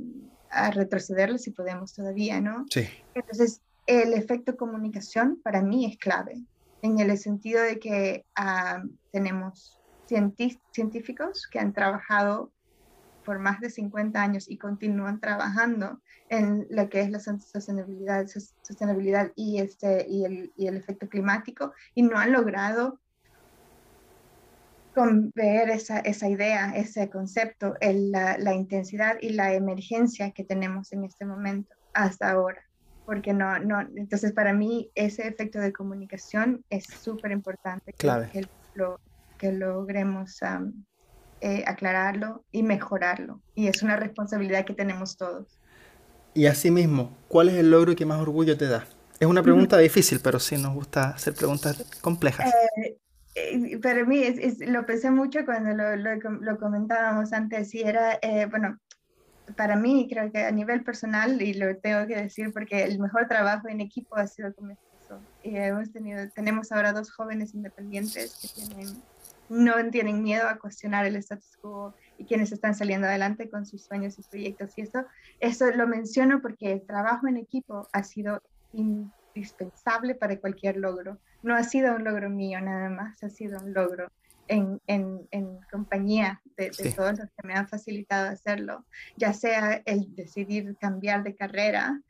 si 1.38 1.52
podemos 1.52 1.94
todavía, 1.94 2.42
¿no? 2.42 2.66
Sí. 2.70 2.88
Entonces, 3.14 3.62
el 3.86 4.14
efecto 4.14 4.56
comunicación 4.56 5.40
para 5.44 5.62
mí 5.62 5.86
es 5.86 5.98
clave, 5.98 6.44
en 6.82 7.00
el 7.00 7.18
sentido 7.18 7.62
de 7.62 7.80
que 7.80 8.26
uh, 8.40 8.88
tenemos 9.12 9.80
científicos 10.72 11.48
que 11.52 11.60
han 11.60 11.74
trabajado 11.74 12.52
por 13.24 13.40
más 13.40 13.60
de 13.60 13.70
50 13.70 14.22
años 14.22 14.50
y 14.50 14.58
continúan 14.58 15.20
trabajando 15.20 16.02
en 16.30 16.66
lo 16.70 16.90
que 16.90 17.02
es 17.02 17.12
la 17.12 17.20
sostenibilidad, 17.20 18.26
sostenibilidad 18.62 19.32
y, 19.36 19.60
este, 19.60 20.06
y, 20.08 20.26
el, 20.26 20.54
y 20.56 20.68
el 20.68 20.78
efecto 20.78 21.08
climático 21.08 21.74
y 21.94 22.04
no 22.04 22.18
han 22.18 22.32
logrado 22.32 23.00
ver 25.36 25.70
esa, 25.70 26.00
esa 26.00 26.30
idea, 26.30 26.74
ese 26.76 27.10
concepto, 27.10 27.76
el, 27.82 28.12
la, 28.12 28.38
la, 28.38 28.54
intensidad 28.54 29.18
y 29.22 29.30
la 29.30 29.54
emergencia 29.54 30.32
que 30.32 30.44
tenemos 30.44 30.92
en 30.94 31.04
este 31.04 31.26
momento 31.26 31.76
hasta 31.94 32.32
ahora. 32.32 32.62
Porque 33.06 33.34
no, 33.34 33.60
no, 33.60 33.82
entonces 33.96 34.34
para 34.34 34.54
mí 34.54 34.92
ese 34.96 35.28
efecto 35.28 35.60
de 35.60 35.74
comunicación 35.74 36.64
es 36.70 36.86
súper 36.86 37.32
importante 37.32 37.94
Clave. 37.94 38.30
que, 38.32 38.48
lo, 38.76 39.00
que 39.38 39.52
logremos 39.52 40.40
um, 40.42 40.84
eh, 41.42 41.64
aclararlo 41.66 42.44
y 42.52 42.64
mejorarlo. 42.64 43.42
Y 43.56 43.68
es 43.68 43.82
una 43.82 43.96
responsabilidad 43.96 44.66
que 44.66 44.74
tenemos 44.74 45.18
todos. 45.18 45.60
Y 46.34 46.46
asimismo, 46.46 47.18
¿cuál 47.28 47.50
es 47.50 47.56
el 47.56 47.72
logro 47.72 47.96
que 47.96 48.06
más 48.06 48.20
orgullo 48.20 48.58
te 48.58 48.68
da? 48.68 48.86
Es 49.20 49.28
una 49.28 49.44
pregunta 49.44 49.78
difícil, 49.78 50.22
pero 50.24 50.40
sí 50.40 50.58
nos 50.58 50.74
gusta 50.74 51.10
hacer 51.10 51.34
preguntas 51.34 51.84
complejas. 52.02 52.54
Eh, 52.78 52.98
eh, 53.36 53.80
para 53.80 54.06
mí 54.06 54.20
es, 54.20 54.60
lo 54.68 54.86
pensé 54.86 55.12
mucho 55.12 55.46
cuando 55.46 55.74
lo, 55.74 55.96
lo, 55.96 56.60
comentábamos 56.60 57.34
antes 57.34 57.74
y 57.76 57.82
era, 57.82 58.20
eh, 58.22 58.48
bueno, 58.50 58.80
para 59.56 59.76
mí 59.76 60.08
creo 60.10 60.32
que 60.32 60.44
a 60.44 60.52
nivel 60.52 60.84
personal, 60.84 61.42
y 61.42 61.54
lo 61.54 61.76
tengo 61.78 62.08
que 62.08 62.16
decir 62.16 62.52
porque 62.54 62.84
el 62.84 63.00
mejor 63.00 63.28
trabajo 63.28 63.68
en 63.68 63.82
equipo 63.82 64.16
ha 64.16 64.28
sido 64.28 64.54
con 64.54 64.68
mi 64.68 64.74
esposo. 64.74 65.20
Y 65.44 65.58
hemos 65.58 65.92
tenido, 65.92 66.30
tenemos 66.30 66.72
ahora 66.72 66.94
dos 66.94 67.12
jóvenes 67.12 67.54
independientes 67.54 68.38
que 68.42 68.62
tienen 68.62 69.02
no 69.50 69.74
tienen 69.90 70.22
miedo 70.22 70.48
a 70.48 70.60
cuestionar 70.60 71.06
el 71.06 71.16
status 71.16 71.58
quo 71.58 71.94
y 72.18 72.26
quienes 72.26 72.52
están 72.52 72.76
saliendo 72.76 73.08
adelante 73.08 73.50
con 73.50 73.66
sus 73.66 73.84
sueños 73.84 74.18
y 74.20 74.22
proyectos. 74.22 74.78
Y 74.78 74.82
eso, 74.82 75.06
eso 75.40 75.72
lo 75.72 75.88
menciono 75.88 76.42
porque 76.42 76.72
el 76.72 76.86
trabajo 76.86 77.28
en 77.28 77.38
equipo 77.38 77.90
ha 77.92 78.04
sido 78.04 78.42
indispensable 79.40 80.16
para 80.16 80.38
cualquier 80.40 80.78
logro. 80.78 81.18
No 81.42 81.56
ha 81.56 81.64
sido 81.64 81.96
un 81.96 82.04
logro 82.04 82.30
mío 82.30 82.60
nada 82.62 82.90
más, 82.90 83.24
ha 83.24 83.30
sido 83.30 83.60
un 83.60 83.74
logro 83.74 84.12
en, 84.48 84.82
en, 84.88 85.28
en 85.32 85.60
compañía 85.72 86.42
de, 86.58 86.72
de 86.72 86.92
todos 86.92 87.20
los 87.20 87.30
que 87.30 87.48
me 87.48 87.54
han 87.54 87.68
facilitado 87.68 88.30
hacerlo, 88.30 88.86
ya 89.16 89.32
sea 89.34 89.82
el 89.86 90.14
decidir 90.16 90.76
cambiar 90.80 91.24
de 91.24 91.36
carrera, 91.36 92.02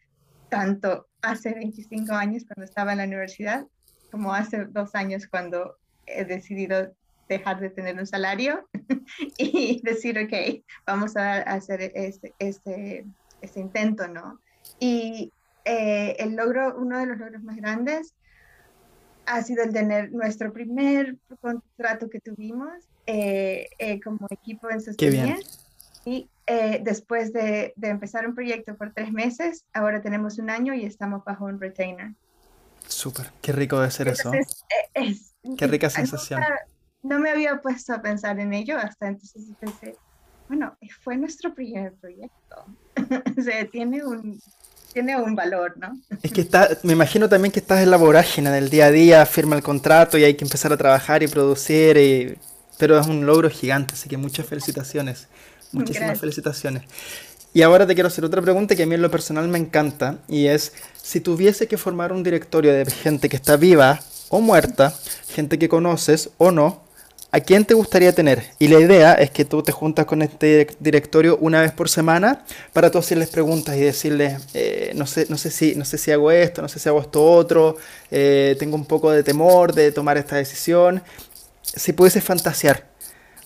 tanto 0.50 1.08
hace 1.22 1.54
25 1.54 2.14
años 2.14 2.46
cuando 2.48 2.64
estaba 2.64 2.94
en 2.94 3.00
la 3.00 3.04
universidad, 3.04 3.68
como 4.12 4.34
hace 4.34 4.66
dos 4.66 4.96
años 4.96 5.28
cuando 5.28 5.78
he 6.08 6.26
decidido 6.26 6.92
dejar 7.28 7.60
de 7.60 7.70
tener 7.70 8.00
un 8.00 8.08
salario 8.08 8.68
y 9.38 9.82
decir, 9.84 10.18
ok, 10.18 10.64
vamos 10.88 11.16
a 11.16 11.42
hacer 11.42 11.92
este, 11.94 12.34
este, 12.40 13.06
este 13.42 13.60
intento, 13.60 14.08
¿no? 14.08 14.40
Y 14.80 15.32
eh, 15.66 16.16
el 16.20 16.36
logro, 16.36 16.76
uno 16.78 17.00
de 17.00 17.06
los 17.06 17.18
logros 17.18 17.44
más 17.44 17.56
grandes 17.56 18.14
ha 19.26 19.44
sido 19.44 19.64
el 19.64 19.74
tener 19.74 20.12
nuestro 20.12 20.52
primer 20.52 21.18
contrato 21.40 22.10
que 22.10 22.20
tuvimos 22.20 22.72
eh, 23.06 23.70
eh, 23.78 24.00
como 24.02 24.28
equipo 24.32 24.70
en 24.70 24.82
Sostenía. 24.82 25.38
Y 26.06 26.28
después 26.82 27.32
de, 27.32 27.74
de, 27.76 27.90
empezar 27.90 28.28
un 28.28 28.34
proyecto 28.34 28.76
por 28.76 28.92
tres 28.92 29.12
meses, 29.12 29.66
ahora 29.74 30.02
tenemos 30.02 30.40
un 30.40 30.50
año 30.50 30.74
y 30.74 30.84
estamos 30.84 31.24
bajo 31.24 31.46
un 31.46 31.60
retainer. 31.60 32.14
Súper, 32.88 33.30
qué 33.42 33.52
rico 33.52 33.80
de 33.80 33.92
ser 33.92 34.08
eso. 34.08 34.32
qué 35.58 35.68
rica 35.68 35.92
sensación 35.92 36.42
no 37.02 37.20
me 37.20 37.30
había 37.30 37.62
puesto 37.62 37.94
a 37.94 38.02
pensar 38.02 38.40
en 38.40 38.54
ello 38.54 38.78
hasta 38.78 39.08
entonces 39.08 39.44
pensé, 39.60 39.96
bueno, 40.48 40.78
fue 41.02 41.18
nuestro 41.18 41.54
primer 41.54 41.94
proyecto. 41.94 42.66
o 43.38 43.42
sea, 43.42 43.66
tiene 43.70 44.04
un, 44.04 44.42
tiene 44.94 45.16
un 45.16 45.36
valor, 45.36 45.78
¿no? 45.78 46.00
Es 46.24 46.32
que 46.32 46.42
está, 46.42 46.70
me 46.84 46.94
imagino 46.94 47.30
también 47.30 47.52
que 47.52 47.60
estás 47.60 47.82
en 47.82 47.92
la 47.92 47.98
vorágine 47.98 48.50
del 48.52 48.70
día 48.70 48.86
a 48.86 48.92
día, 48.92 49.26
firma 49.26 49.56
el 49.56 49.64
contrato 49.64 50.18
y 50.18 50.24
hay 50.24 50.36
que 50.36 50.44
empezar 50.44 50.74
a 50.74 50.78
trabajar 50.78 51.24
y 51.24 51.28
producir, 51.28 52.38
pero 52.78 53.00
es 53.00 53.08
un 53.08 53.26
logro 53.26 53.50
gigante, 53.50 53.94
así 53.94 54.10
que 54.10 54.18
muchas 54.18 54.46
felicitaciones. 54.46 55.28
Muchísimas 55.72 56.20
felicitaciones. 56.20 56.84
Y 57.54 57.62
ahora 57.62 57.88
te 57.88 57.94
quiero 57.94 58.08
hacer 58.08 58.26
otra 58.26 58.42
pregunta 58.42 58.76
que 58.76 58.84
a 58.84 58.86
mí 58.86 58.96
en 58.96 59.02
lo 59.02 59.10
personal 59.10 59.48
me 59.48 59.58
encanta 59.58 60.20
y 60.28 60.48
es, 60.48 60.74
si 61.02 61.20
tuviese 61.20 61.68
que 61.68 61.78
formar 61.78 62.12
un 62.12 62.24
directorio 62.24 62.74
de 62.74 62.86
gente 62.86 63.28
que 63.28 63.36
está 63.36 63.58
viva 63.58 64.00
o 64.30 64.40
muerta, 64.40 64.94
gente 65.30 65.58
que 65.58 65.68
conoces 65.68 66.30
o 66.38 66.52
no, 66.52 66.84
¿A 67.32 67.42
quién 67.42 67.64
te 67.64 67.76
gustaría 67.76 68.12
tener? 68.12 68.44
Y 68.58 68.70
la 68.70 68.80
idea 68.80 69.14
es 69.14 69.30
que 69.30 69.46
tú 69.46 69.62
te 69.62 69.72
juntas 69.72 70.08
con 70.08 70.24
este 70.24 70.68
directorio 70.80 71.38
una 71.38 71.62
vez 71.62 71.72
por 71.72 71.88
semana 71.88 72.44
para 72.74 72.90
tú 72.90 72.98
hacerles 72.98 73.30
preguntas 73.30 73.76
y 73.78 73.82
decirles, 73.82 74.42
eh, 74.56 74.94
no, 74.96 75.06
sé, 75.06 75.28
no, 75.30 75.38
sé 75.38 75.52
si, 75.52 75.76
no 75.76 75.86
sé 75.86 76.00
si 76.00 76.12
hago 76.12 76.32
esto, 76.32 76.64
no 76.64 76.68
sé 76.68 76.80
si 76.80 76.90
hago 76.90 77.00
esto 77.00 77.24
otro, 77.24 77.78
eh, 78.10 78.56
tengo 78.58 78.76
un 78.76 78.86
poco 78.86 79.12
de 79.12 79.22
temor 79.22 79.76
de 79.76 79.92
tomar 79.92 80.18
esta 80.18 80.38
decisión. 80.38 81.04
Si 81.62 81.94
pudieses 81.94 82.24
fantasear, 82.24 82.88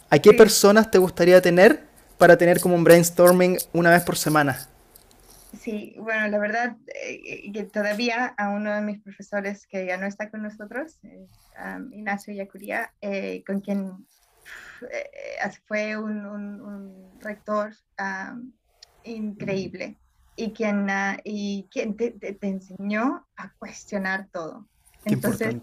¿a 0.10 0.18
qué 0.20 0.32
personas 0.32 0.90
te 0.90 0.98
gustaría 0.98 1.42
tener 1.42 1.84
para 2.18 2.38
tener 2.38 2.62
como 2.62 2.76
un 2.76 2.86
brainstorming 2.86 3.58
una 3.74 3.92
vez 3.92 4.04
por 4.04 4.16
semana? 4.16 4.70
Sí, 5.54 5.96
bueno, 6.00 6.28
la 6.28 6.40
verdad 6.40 6.78
eh, 6.96 7.52
que 7.52 7.64
todavía 7.64 8.34
a 8.38 8.50
uno 8.50 8.74
de 8.74 8.82
mis 8.82 9.02
profesores 9.02 9.68
que 9.68 9.86
ya 9.86 9.98
no 9.98 10.08
está 10.08 10.30
con 10.32 10.42
nosotros, 10.42 11.00
Ignacio 11.92 12.34
Yacuría, 12.34 12.92
eh, 13.02 13.44
con 13.46 13.62
quien 13.62 14.06
fue 15.68 15.96
un, 15.96 17.12
rector 17.20 17.74
increíble 19.04 19.98
y 20.36 20.52
quien, 20.52 20.90
ah, 20.90 21.18
y 21.24 21.68
quien 21.72 21.96
te, 21.96 22.16
enseñó 22.42 23.28
a 23.38 23.54
cuestionar 23.54 24.28
todo. 24.32 24.68
Entonces, 25.06 25.56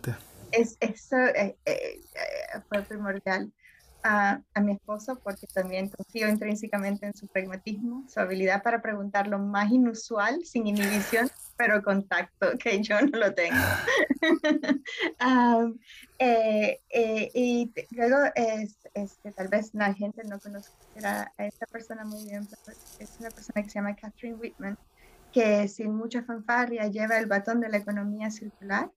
es, 0.52 0.76
eso 0.80 1.16
fue 2.68 2.82
primordial 2.82 3.52
a, 4.02 4.40
mi 4.60 4.72
esposo 4.72 5.18
porque 5.22 5.46
también 5.46 5.88
confío 5.88 6.28
intrínsecamente 6.28 7.06
en 7.06 7.14
su 7.14 7.26
pragmatismo, 7.26 8.04
su 8.08 8.20
habilidad 8.20 8.62
para 8.62 8.82
preguntar 8.82 9.26
lo 9.26 9.38
más 9.38 9.70
inusual, 9.70 10.44
sin 10.44 10.66
inhibición, 10.66 11.30
pero 11.56 11.82
contacto, 11.82 12.52
que 12.58 12.82
yo 12.82 13.00
no 13.00 13.18
lo 13.18 13.34
tengo. 13.34 13.56
Eh, 16.22 16.78
eh, 16.90 17.30
y 17.32 17.72
luego, 17.92 18.16
es, 18.34 18.76
este, 18.92 19.32
tal 19.32 19.48
vez 19.48 19.70
la 19.72 19.94
gente 19.94 20.22
no 20.24 20.38
conocerá 20.38 21.32
a 21.38 21.46
esta 21.46 21.64
persona 21.64 22.04
muy 22.04 22.22
bien, 22.26 22.46
pero 22.46 22.76
es 22.98 23.16
una 23.18 23.30
persona 23.30 23.62
que 23.62 23.70
se 23.70 23.76
llama 23.76 23.96
Catherine 23.96 24.36
Whitman, 24.36 24.76
que 25.32 25.66
sin 25.68 25.94
mucha 25.94 26.22
fanfarria 26.22 26.88
lleva 26.88 27.18
el 27.18 27.24
batón 27.24 27.60
de 27.60 27.70
la 27.70 27.78
economía 27.78 28.30
circular. 28.30 28.90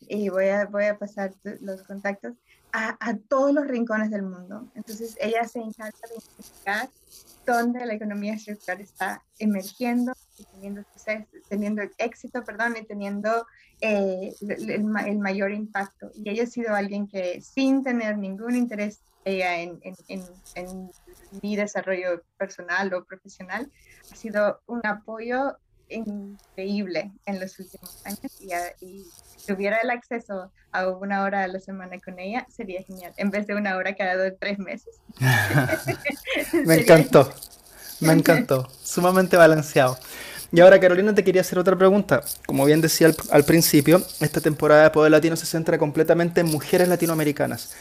y 0.00 0.28
voy 0.28 0.48
a, 0.48 0.66
voy 0.66 0.84
a 0.84 0.98
pasar 0.98 1.32
los 1.62 1.82
contactos 1.84 2.34
a, 2.72 3.16
todos 3.28 3.52
los 3.52 3.66
rincones 3.66 4.10
del 4.10 4.22
mundo. 4.22 4.70
Entonces, 4.74 5.16
ella 5.20 5.44
se 5.44 5.60
encarga 5.60 5.98
de 6.08 6.16
identificar 6.16 6.90
dónde 7.46 7.86
la 7.86 7.94
economía 7.94 8.38
circular 8.38 8.80
está 8.80 9.22
emergiendo 9.38 10.12
y 10.36 10.44
teniendo, 10.44 10.84
teniendo 11.48 11.82
éxito 11.98 12.44
perdón, 12.44 12.76
y 12.76 12.84
teniendo 12.84 13.46
eh, 13.80 14.34
el, 14.40 14.84
mayor 14.84 15.52
impacto. 15.52 16.10
Y 16.14 16.28
ella 16.28 16.42
ha 16.42 16.46
sido 16.46 16.74
alguien 16.74 17.08
que 17.08 17.40
sin 17.40 17.82
tener 17.82 18.18
ningún 18.18 18.56
interés 18.56 19.00
ella 19.24 19.58
en, 19.58 19.80
en, 19.82 20.22
en, 20.54 20.90
mi 21.42 21.56
desarrollo 21.56 22.22
personal 22.38 22.94
o 22.94 23.04
profesional, 23.04 23.70
ha 24.12 24.14
sido 24.14 24.60
un 24.66 24.80
apoyo 24.86 25.56
increíble 25.88 27.12
en 27.26 27.40
los 27.40 27.58
últimos 27.58 28.04
años 28.04 28.32
y, 28.40 28.50
y 28.84 29.04
si 29.04 29.46
tuviera 29.46 29.78
el 29.78 29.90
acceso 29.90 30.50
a 30.72 30.88
una 30.88 31.22
hora 31.22 31.44
a 31.44 31.48
la 31.48 31.60
semana 31.60 31.98
con 31.98 32.18
ella, 32.18 32.46
sería 32.54 32.82
genial, 32.82 33.12
en 33.16 33.30
vez 33.30 33.46
de 33.46 33.54
una 33.54 33.76
hora 33.76 33.94
cada 33.94 34.16
dos, 34.16 34.32
tres 34.38 34.58
meses. 34.58 34.96
me 36.66 36.76
encantó, 36.76 37.32
me 38.00 38.12
encantó, 38.12 38.68
sumamente 38.82 39.36
balanceado. 39.36 39.98
Y 40.52 40.60
ahora, 40.60 40.78
Carolina, 40.78 41.14
te 41.14 41.24
quería 41.24 41.40
hacer 41.40 41.58
otra 41.58 41.76
pregunta. 41.76 42.22
Como 42.46 42.64
bien 42.64 42.80
decía 42.80 43.10
al, 43.30 43.44
principio, 43.44 44.00
esta 44.20 44.40
temporada 44.40 44.84
de 44.84 44.90
Poder 44.90 45.10
Latino 45.10 45.36
se 45.36 45.44
centra 45.44 45.76
completamente 45.76 46.40
en 46.40 46.46
mujeres 46.46 46.88
latinoamericanas. 46.88 47.74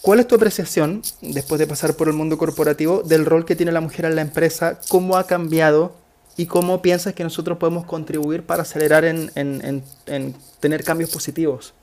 ¿Cuál 0.00 0.20
es 0.20 0.26
tu 0.26 0.34
apreciación, 0.34 1.02
después 1.20 1.58
de 1.58 1.66
pasar 1.66 1.94
por 1.94 2.08
el 2.08 2.14
mundo 2.14 2.38
corporativo, 2.38 3.02
del 3.02 3.26
rol 3.26 3.44
que 3.44 3.54
tiene 3.54 3.72
la 3.72 3.80
mujer 3.80 4.06
en 4.06 4.16
la 4.16 4.22
empresa? 4.22 4.80
¿Cómo 4.88 5.16
ha 5.16 5.26
cambiado 5.26 5.94
y 6.36 6.46
cómo 6.46 6.82
piensas 6.82 7.14
que 7.14 7.24
nosotros 7.24 7.58
podemos 7.58 7.86
contribuir 7.86 8.44
para 8.44 8.62
acelerar 8.62 9.04
en, 9.04 9.30
en, 9.34 9.82
en, 10.06 10.34
tener 10.60 10.84
cambios 10.84 11.10
positivos. 11.10 11.74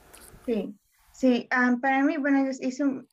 Sí, 0.46 0.76
sí, 1.12 1.48
ah, 1.50 1.76
para 1.82 2.04
mí, 2.04 2.18
bueno, 2.18 2.50
hice 2.62 2.84
un, 2.84 3.08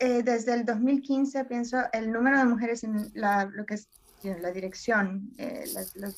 eh, 0.00 0.22
desde 0.22 0.54
el 0.54 0.64
2015 0.64 1.44
pienso 1.44 1.78
el 1.92 2.12
número 2.12 2.38
de 2.38 2.44
mujeres 2.44 2.84
en 2.84 3.10
la, 3.14 3.46
lo 3.46 3.66
que 3.66 3.74
es 3.74 3.88
la 4.22 4.50
dirección 4.50 5.30
eh, 5.38 5.64
los, 5.94 6.14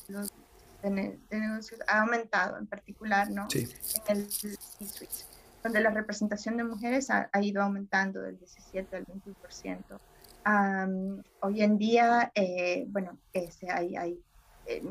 de, 0.83 1.19
negocios 1.29 1.79
ha 1.87 2.01
aumentado 2.01 2.57
en 2.57 2.65
particular, 2.65 3.29
¿no? 3.29 3.47
Sí. 3.49 3.67
En 4.07 4.17
el 4.17 4.31
C-suite, 4.31 5.13
donde 5.63 5.81
la 5.81 5.91
representación 5.91 6.57
de 6.57 6.63
mujeres 6.63 7.09
ha, 7.11 7.29
ha 7.31 7.41
ido 7.41 7.61
aumentando 7.61 8.21
del 8.21 8.37
17 8.39 8.95
al 8.95 9.05
21% 9.05 9.99
hoy 11.41 11.61
en 11.61 11.77
día, 11.77 12.31
eh, 12.35 12.85
bueno, 12.89 13.17
este, 13.33 13.71
hay, 13.71 13.95
hay 13.95 14.19
eh, 14.65 14.81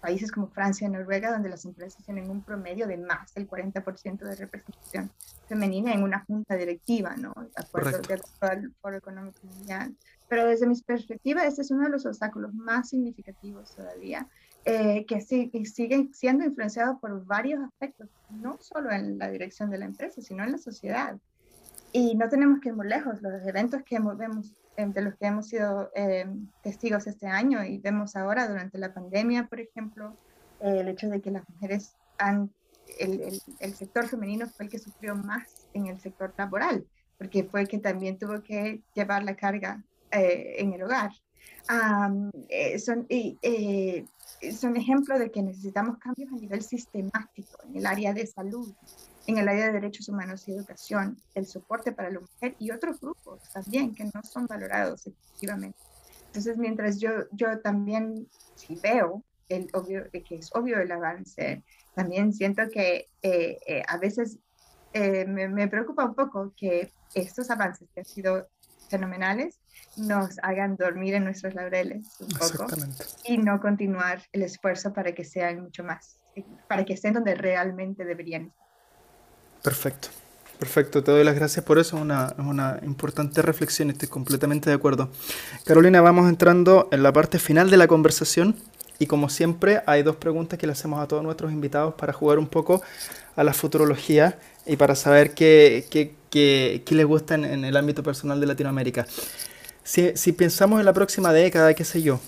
países 0.00 0.30
como 0.30 0.48
Francia 0.48 0.88
Noruega 0.88 1.32
donde 1.32 1.48
las 1.48 1.64
empresas 1.64 2.04
tienen 2.04 2.30
un 2.30 2.42
promedio 2.42 2.86
de 2.86 2.96
más 2.96 3.34
del 3.34 3.48
40% 3.48 4.18
de 4.18 4.36
representación 4.36 5.10
femenina 5.48 5.92
en 5.92 6.02
una 6.02 6.24
junta 6.24 6.54
directiva, 6.54 7.16
¿no? 7.16 7.34
De 7.34 7.50
acuerdo, 7.56 8.00
al 8.40 8.72
Foro 8.80 8.96
Económico 8.96 9.40
Mundial. 9.44 9.96
Pero 10.28 10.46
desde 10.46 10.66
mi 10.66 10.80
perspectiva, 10.80 11.44
este 11.44 11.62
es 11.62 11.70
uno 11.70 11.84
de 11.84 11.90
los 11.90 12.06
obstáculos 12.06 12.52
más 12.54 12.88
significativos 12.88 13.74
todavía, 13.74 14.28
eh, 14.64 15.06
que, 15.06 15.20
sí, 15.20 15.50
que 15.50 15.64
sigue 15.64 16.08
siendo 16.12 16.44
influenciado 16.44 16.98
por 16.98 17.24
varios 17.24 17.62
aspectos, 17.62 18.08
no 18.30 18.58
solo 18.60 18.90
en 18.90 19.18
la 19.18 19.30
dirección 19.30 19.70
de 19.70 19.78
la 19.78 19.84
empresa, 19.84 20.20
sino 20.20 20.42
en 20.42 20.52
la 20.52 20.58
sociedad. 20.58 21.16
Y 21.92 22.16
no 22.16 22.28
tenemos 22.28 22.60
que 22.60 22.70
ir 22.70 22.74
muy 22.74 22.88
lejos, 22.88 23.22
los 23.22 23.46
eventos 23.46 23.82
que 23.84 23.98
vemos 23.98 24.52
de 24.76 25.02
los 25.02 25.14
que 25.16 25.26
hemos 25.26 25.48
sido 25.48 25.90
eh, 25.94 26.26
testigos 26.62 27.06
este 27.06 27.26
año 27.26 27.64
y 27.64 27.78
vemos 27.78 28.14
ahora 28.14 28.46
durante 28.48 28.78
la 28.78 28.92
pandemia, 28.92 29.46
por 29.46 29.60
ejemplo, 29.60 30.14
eh, 30.60 30.80
el 30.80 30.88
hecho 30.88 31.08
de 31.08 31.20
que 31.20 31.30
las 31.30 31.48
mujeres 31.48 31.96
han, 32.18 32.50
el, 32.98 33.40
el, 33.60 33.74
sector 33.74 34.06
femenino 34.06 34.46
fue 34.46 34.66
el 34.66 34.70
que 34.70 34.78
sufrió 34.78 35.16
más 35.16 35.68
en 35.72 35.86
el 35.86 35.98
sector 35.98 36.34
laboral, 36.36 36.86
porque 37.18 37.44
fue 37.44 37.62
el 37.62 37.68
que 37.68 37.78
también 37.78 38.18
tuvo 38.18 38.42
que 38.42 38.82
llevar 38.94 39.24
la 39.24 39.34
carga 39.34 39.82
eh, 40.10 40.56
en 40.58 40.74
el 40.74 40.82
hogar. 40.82 41.10
son, 42.78 43.08
son 44.52 44.76
ejemplos 44.76 45.18
de 45.18 45.30
que 45.30 45.42
necesitamos 45.42 45.98
cambios 45.98 46.32
a 46.32 46.36
nivel 46.36 46.62
sistemático 46.62 47.58
en 47.64 47.76
el 47.76 47.86
área 47.86 48.12
de 48.12 48.26
salud, 48.26 48.74
en 49.26 49.38
el 49.38 49.48
área 49.48 49.66
de 49.66 49.72
derechos 49.72 50.08
humanos 50.08 50.46
y 50.46 50.52
educación, 50.52 51.18
el 51.34 51.46
soporte 51.46 51.92
para 51.92 52.10
la 52.10 52.20
mujer 52.20 52.54
y 52.58 52.70
otros 52.70 53.00
grupos 53.00 53.40
también 53.52 53.94
que 53.94 54.04
no 54.04 54.22
son 54.22 54.46
valorados 54.46 55.06
efectivamente. 55.06 55.78
Entonces, 56.26 56.56
mientras 56.58 57.00
yo, 57.00 57.10
yo 57.32 57.58
también, 57.60 58.28
si 58.54 58.76
veo 58.76 59.24
el 59.48 59.68
obvio, 59.72 60.04
que 60.10 60.36
es 60.36 60.50
obvio 60.54 60.78
el 60.80 60.92
avance, 60.92 61.62
también 61.94 62.32
siento 62.32 62.68
que 62.70 63.08
eh, 63.22 63.58
eh, 63.66 63.82
a 63.88 63.96
veces 63.96 64.38
eh, 64.92 65.24
me, 65.24 65.48
me, 65.48 65.68
preocupa 65.68 66.04
un 66.04 66.14
poco 66.14 66.52
que 66.56 66.92
estos 67.14 67.50
avances 67.50 67.88
que 67.94 68.00
han 68.00 68.06
sido 68.06 68.48
fenomenales 68.88 69.60
nos 69.96 70.38
hagan 70.42 70.76
dormir 70.76 71.14
en 71.14 71.24
nuestros 71.24 71.54
laureles 71.54 72.06
un 72.20 72.28
poco 72.28 72.66
y 73.24 73.38
no 73.38 73.60
continuar 73.60 74.22
el 74.32 74.42
esfuerzo 74.42 74.92
para 74.92 75.12
que 75.12 75.24
sean 75.24 75.62
mucho 75.62 75.84
más, 75.84 76.18
para 76.68 76.84
que 76.84 76.92
estén 76.92 77.14
donde 77.14 77.34
realmente 77.34 78.04
deberían 78.04 78.42
estar. 78.46 78.65
Perfecto. 79.66 80.10
Perfecto, 80.60 81.02
te 81.02 81.10
doy 81.10 81.24
las 81.24 81.34
gracias 81.34 81.64
por 81.64 81.80
eso, 81.80 81.96
es 81.96 82.02
una, 82.38 82.78
importante 82.84 83.42
reflexión, 83.42 83.90
estoy 83.90 84.06
completamente 84.06 84.70
de 84.70 84.76
acuerdo. 84.76 85.10
Carolina, 85.64 86.00
vamos 86.00 86.28
entrando 86.28 86.88
en 86.92 87.02
la 87.02 87.12
parte 87.12 87.40
final 87.40 87.68
de 87.68 87.76
la 87.76 87.88
conversación 87.88 88.54
y 89.00 89.06
como 89.06 89.28
siempre 89.28 89.82
hay 89.86 90.04
dos 90.04 90.14
preguntas 90.14 90.56
que 90.56 90.68
le 90.68 90.72
hacemos 90.72 91.00
a 91.00 91.08
todos 91.08 91.24
nuestros 91.24 91.50
invitados 91.50 91.94
para 91.94 92.12
jugar 92.12 92.38
un 92.38 92.46
poco 92.46 92.80
a 93.34 93.42
la 93.42 93.52
futurología 93.52 94.38
y 94.64 94.76
para 94.76 94.94
saber 94.94 95.34
qué, 95.34 95.84
qué, 95.90 96.14
qué, 96.30 96.84
qué 96.86 96.94
les 96.94 97.06
gusta 97.06 97.34
en, 97.34 97.44
en, 97.44 97.64
el 97.64 97.76
ámbito 97.76 98.04
personal 98.04 98.38
de 98.38 98.46
Latinoamérica. 98.46 99.04
Si, 99.82 100.12
si 100.14 100.30
pensamos 100.30 100.78
en 100.78 100.86
la 100.86 100.92
próxima 100.92 101.32
década, 101.32 101.74
qué 101.74 101.84
sé 101.84 102.02
yo, 102.02 102.20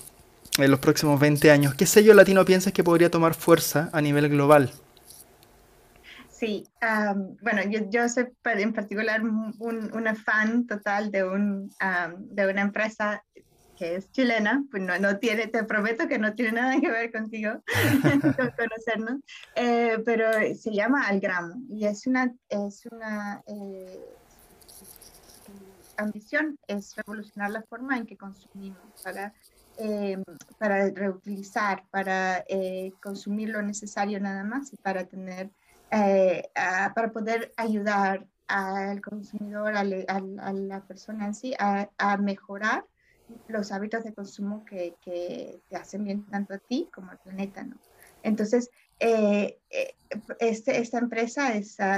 en 0.57 0.69
los 0.69 0.81
próximos 0.81 1.17
20 1.21 1.51
años, 1.51 1.73
¿qué 1.73 1.85
sello 1.85 2.13
latino 2.13 2.43
piensas 2.43 2.73
que 2.73 2.83
podría 2.83 3.09
tomar 3.09 3.33
fuerza 3.33 3.89
a 3.93 4.01
nivel 4.01 4.27
global? 4.27 4.73
Sí, 6.39 6.63
um, 6.81 7.35
bueno, 7.41 7.63
yo, 7.69 7.81
yo, 7.89 8.07
soy 8.07 8.27
en 8.45 8.71
particular 8.71 9.21
un, 9.21 9.91
una 9.93 10.15
fan 10.15 10.65
total 10.67 11.11
de, 11.11 11.25
un, 11.25 11.69
um, 11.81 12.29
de 12.29 12.49
una 12.49 12.61
empresa 12.61 13.21
que 13.77 13.95
es 13.95 14.09
chilena, 14.11 14.63
pues 14.71 14.81
no, 14.81 14.97
no, 14.99 15.17
tiene, 15.19 15.47
te 15.47 15.65
prometo 15.65 16.07
que 16.07 16.17
no 16.17 16.33
tiene 16.35 16.53
nada 16.53 16.79
que 16.79 16.89
ver 16.89 17.11
contigo, 17.11 17.61
con 18.37 18.51
conocernos, 18.51 19.19
eh, 19.55 20.01
pero 20.05 20.31
se 20.55 20.71
llama 20.71 21.07
Algramo 21.07 21.55
y 21.69 21.85
es 21.85 22.07
una, 22.07 22.33
es 22.47 22.85
una 22.89 23.43
eh, 23.45 23.99
ambición, 25.97 26.57
es 26.67 26.95
revolucionar 26.95 27.51
la 27.51 27.63
forma 27.63 27.97
en 27.97 28.05
que 28.05 28.15
consumimos 28.15 28.79
para, 29.03 29.33
eh, 29.77 30.23
para 30.57 30.89
reutilizar, 30.89 31.83
para 31.91 32.45
eh, 32.47 32.93
consumir 33.03 33.49
lo 33.49 33.61
necesario 33.61 34.21
nada 34.21 34.45
más 34.45 34.71
y 34.71 34.77
para 34.77 35.03
tener 35.03 35.51
eh, 35.91 36.49
para 36.53 37.11
poder 37.11 37.51
ayudar 37.57 38.27
al 38.47 39.01
consumidor, 39.01 39.75
a, 39.75 39.83
la 39.83 40.83
persona 40.87 41.25
en 41.25 41.33
sí, 41.33 41.53
a, 41.59 42.17
mejorar 42.17 42.85
los 43.47 43.71
hábitos 43.71 44.03
de 44.03 44.13
consumo 44.13 44.65
que, 44.65 44.95
que, 45.01 45.61
te 45.69 45.75
hacen 45.75 46.03
bien 46.03 46.25
tanto 46.25 46.55
a 46.55 46.57
ti 46.57 46.89
como 46.93 47.11
al 47.11 47.19
planeta, 47.19 47.63
¿no? 47.63 47.77
Entonces, 48.23 48.69
eh, 48.99 49.59
eh, 49.69 49.95
este, 50.39 50.79
esta 50.79 50.97
empresa 50.97 51.53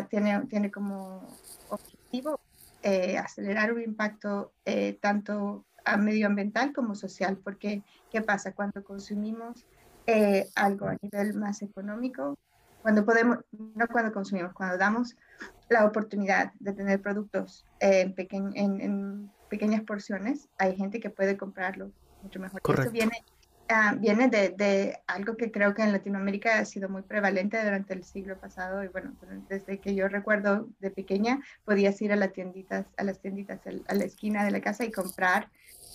tiene, 0.10 0.46
tiene 0.48 0.72
como 0.72 1.28
objetivo 1.70 2.40
acelerar 3.18 3.72
un 3.74 3.82
impacto 3.82 4.54
tanto 5.00 5.66
medioambiental 6.00 6.74
como 6.74 6.96
social, 6.96 7.38
porque 7.38 7.84
¿qué 8.12 8.22
pasa? 8.22 8.54
Cuando 8.54 8.84
consumimos 8.84 9.66
algo 10.56 10.88
a 10.88 10.98
nivel 11.02 11.36
más 11.36 11.62
económico, 11.62 12.38
cuando 12.82 13.06
podemos, 13.06 13.38
no 13.52 13.88
cuando 13.88 14.12
consumimos, 14.12 14.54
cuando 14.54 14.78
damos 14.78 15.16
la 15.70 15.86
oportunidad 15.86 16.52
de 16.60 16.74
tener 16.74 17.02
productos 17.02 17.66
en, 17.80 18.14
en, 18.56 19.32
pequeñas 19.50 19.82
porciones, 19.82 20.48
hay 20.58 20.76
gente 20.76 21.00
que 21.00 21.10
puede 21.10 21.38
comprarlo 21.38 21.92
mucho 22.24 22.40
mejor. 22.40 22.62
Correcto. 22.62 22.84
Eso 22.84 22.92
viene, 22.92 23.24
uh, 23.70 24.00
viene 24.00 24.30
de, 24.30 24.50
de, 24.50 24.98
algo 25.08 25.36
que 25.36 25.52
creo 25.52 25.74
que 25.74 25.82
en 25.82 25.92
Latinoamérica 25.92 26.60
ha 26.60 26.66
sido 26.66 26.88
muy 26.88 27.02
prevalente 27.02 27.62
durante 27.62 27.94
el 27.94 28.04
siglo 28.04 28.38
pasado 28.40 28.84
y 28.84 28.88
bueno, 28.88 29.14
desde 29.50 29.80
que 29.80 29.94
yo 29.94 30.08
recuerdo 30.08 30.70
de 30.80 30.92
pequeña 30.92 31.42
podías 31.66 32.02
ir 32.02 32.14
a 32.14 32.16
las 32.16 32.32
tienditas, 32.32 32.86
a 32.96 33.04
las 33.04 33.20
tienditas 33.20 33.60
a 33.88 33.94
la 33.94 34.04
esquina 34.06 34.46
de 34.46 34.52
la 34.52 34.62
casa 34.62 34.86
y 34.86 34.92
comprar 34.92 35.50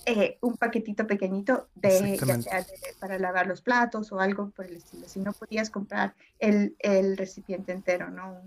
eh, 0.06 0.38
un 0.40 0.56
paquetito 0.56 1.06
pequeñito 1.06 1.68
de, 1.74 2.16
para 3.00 3.18
lavar 3.18 3.48
los 3.48 3.60
platos 3.60 4.12
o 4.12 4.20
algo 4.20 4.50
por 4.50 4.66
el 4.66 4.76
estilo. 4.76 5.08
Si 5.08 5.18
no 5.18 5.32
podías 5.32 5.68
comprar 5.68 6.14
el, 6.38 6.76
el 6.78 7.16
recipiente 7.16 7.72
entero, 7.72 8.08
¿no? 8.08 8.40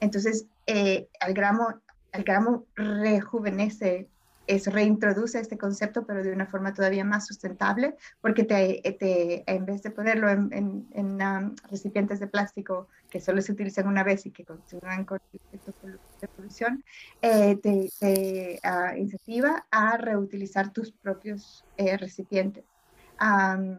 Entonces, 0.00 0.46
eh, 0.66 1.08
al 1.20 1.32
gramo, 1.32 1.80
al 2.12 2.22
gramo 2.22 2.66
rejuvenece 2.74 4.08
es 4.48 4.66
reintroduce 4.66 5.38
este 5.38 5.58
concepto, 5.58 6.06
pero 6.06 6.24
de 6.24 6.32
una 6.32 6.46
forma 6.46 6.72
todavía 6.72 7.04
más 7.04 7.26
sustentable, 7.26 7.94
porque 8.20 8.44
te, 8.44 8.80
te 8.98 9.44
en 9.46 9.66
vez 9.66 9.82
de 9.82 9.90
ponerlo 9.90 10.30
en, 10.30 10.88
en, 10.92 11.22
um, 11.22 11.54
recipientes 11.70 12.18
de 12.18 12.26
plástico 12.26 12.88
que 13.10 13.20
solo 13.20 13.42
se 13.42 13.52
utilizan 13.52 13.86
una 13.86 14.02
vez 14.02 14.24
y 14.24 14.30
que 14.30 14.44
continúan 14.44 15.04
con 15.04 15.20
efectos 15.32 15.74
de 16.20 16.28
polución, 16.28 16.82
eh, 17.20 17.56
te, 17.56 18.58
uh, 18.64 18.96
incentiva 18.96 19.66
a 19.70 19.98
reutilizar 19.98 20.72
tus 20.72 20.92
propios 20.92 21.64
eh, 21.76 21.96
recipientes 21.96 22.64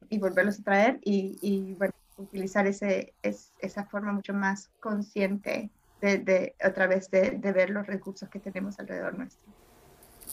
y 0.10 0.20
volverlos 0.20 0.60
a 0.60 0.64
traer 0.64 1.00
y, 1.04 1.76
utilizar 2.18 2.68
ese, 2.68 3.14
es, 3.24 3.54
esa 3.60 3.86
forma 3.86 4.12
mucho 4.12 4.34
más 4.34 4.70
consciente 4.82 5.70
de, 6.02 6.18
de 6.18 6.54
otra 6.64 6.86
vez 6.86 7.10
de, 7.10 7.32
de 7.32 7.52
ver 7.54 7.70
los 7.70 7.88
recursos 7.88 8.28
que 8.28 8.40
tenemos 8.40 8.78
alrededor 8.78 9.18
nuestro. 9.18 9.50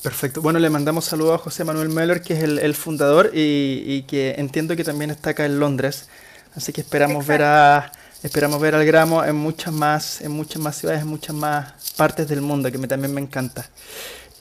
Perfecto. 0.02 0.40
Bueno, 0.40 0.58
le 0.58 0.70
mandamos 0.70 1.04
saludos 1.04 1.34
a 1.34 1.38
José 1.38 1.64
Manuel 1.64 1.88
Meller, 1.88 2.22
que 2.22 2.34
es 2.34 2.42
el, 2.42 2.74
fundador 2.74 3.30
y, 3.34 4.02
que 4.02 4.34
entiendo 4.38 4.76
que 4.76 4.84
también 4.84 5.10
está 5.10 5.30
acá 5.30 5.44
en 5.44 5.58
Londres. 5.58 6.08
Así 6.54 6.72
que 6.72 6.80
esperamos 6.80 7.26
ver 7.26 7.42
a 7.42 7.92
esperamos 8.22 8.60
ver 8.60 8.74
al 8.74 8.84
gramo 8.86 9.22
en 9.24 9.36
muchas 9.36 9.72
más 9.72 10.20
en 10.20 10.32
muchas 10.32 10.60
más 10.62 10.76
ciudades, 10.76 11.02
en 11.02 11.08
muchas 11.08 11.34
más 11.34 11.72
partes 11.96 12.28
del 12.28 12.40
mundo, 12.40 12.70
que 12.70 12.78
me, 12.78 12.88
también 12.88 13.12
me 13.12 13.20
encanta. 13.20 13.68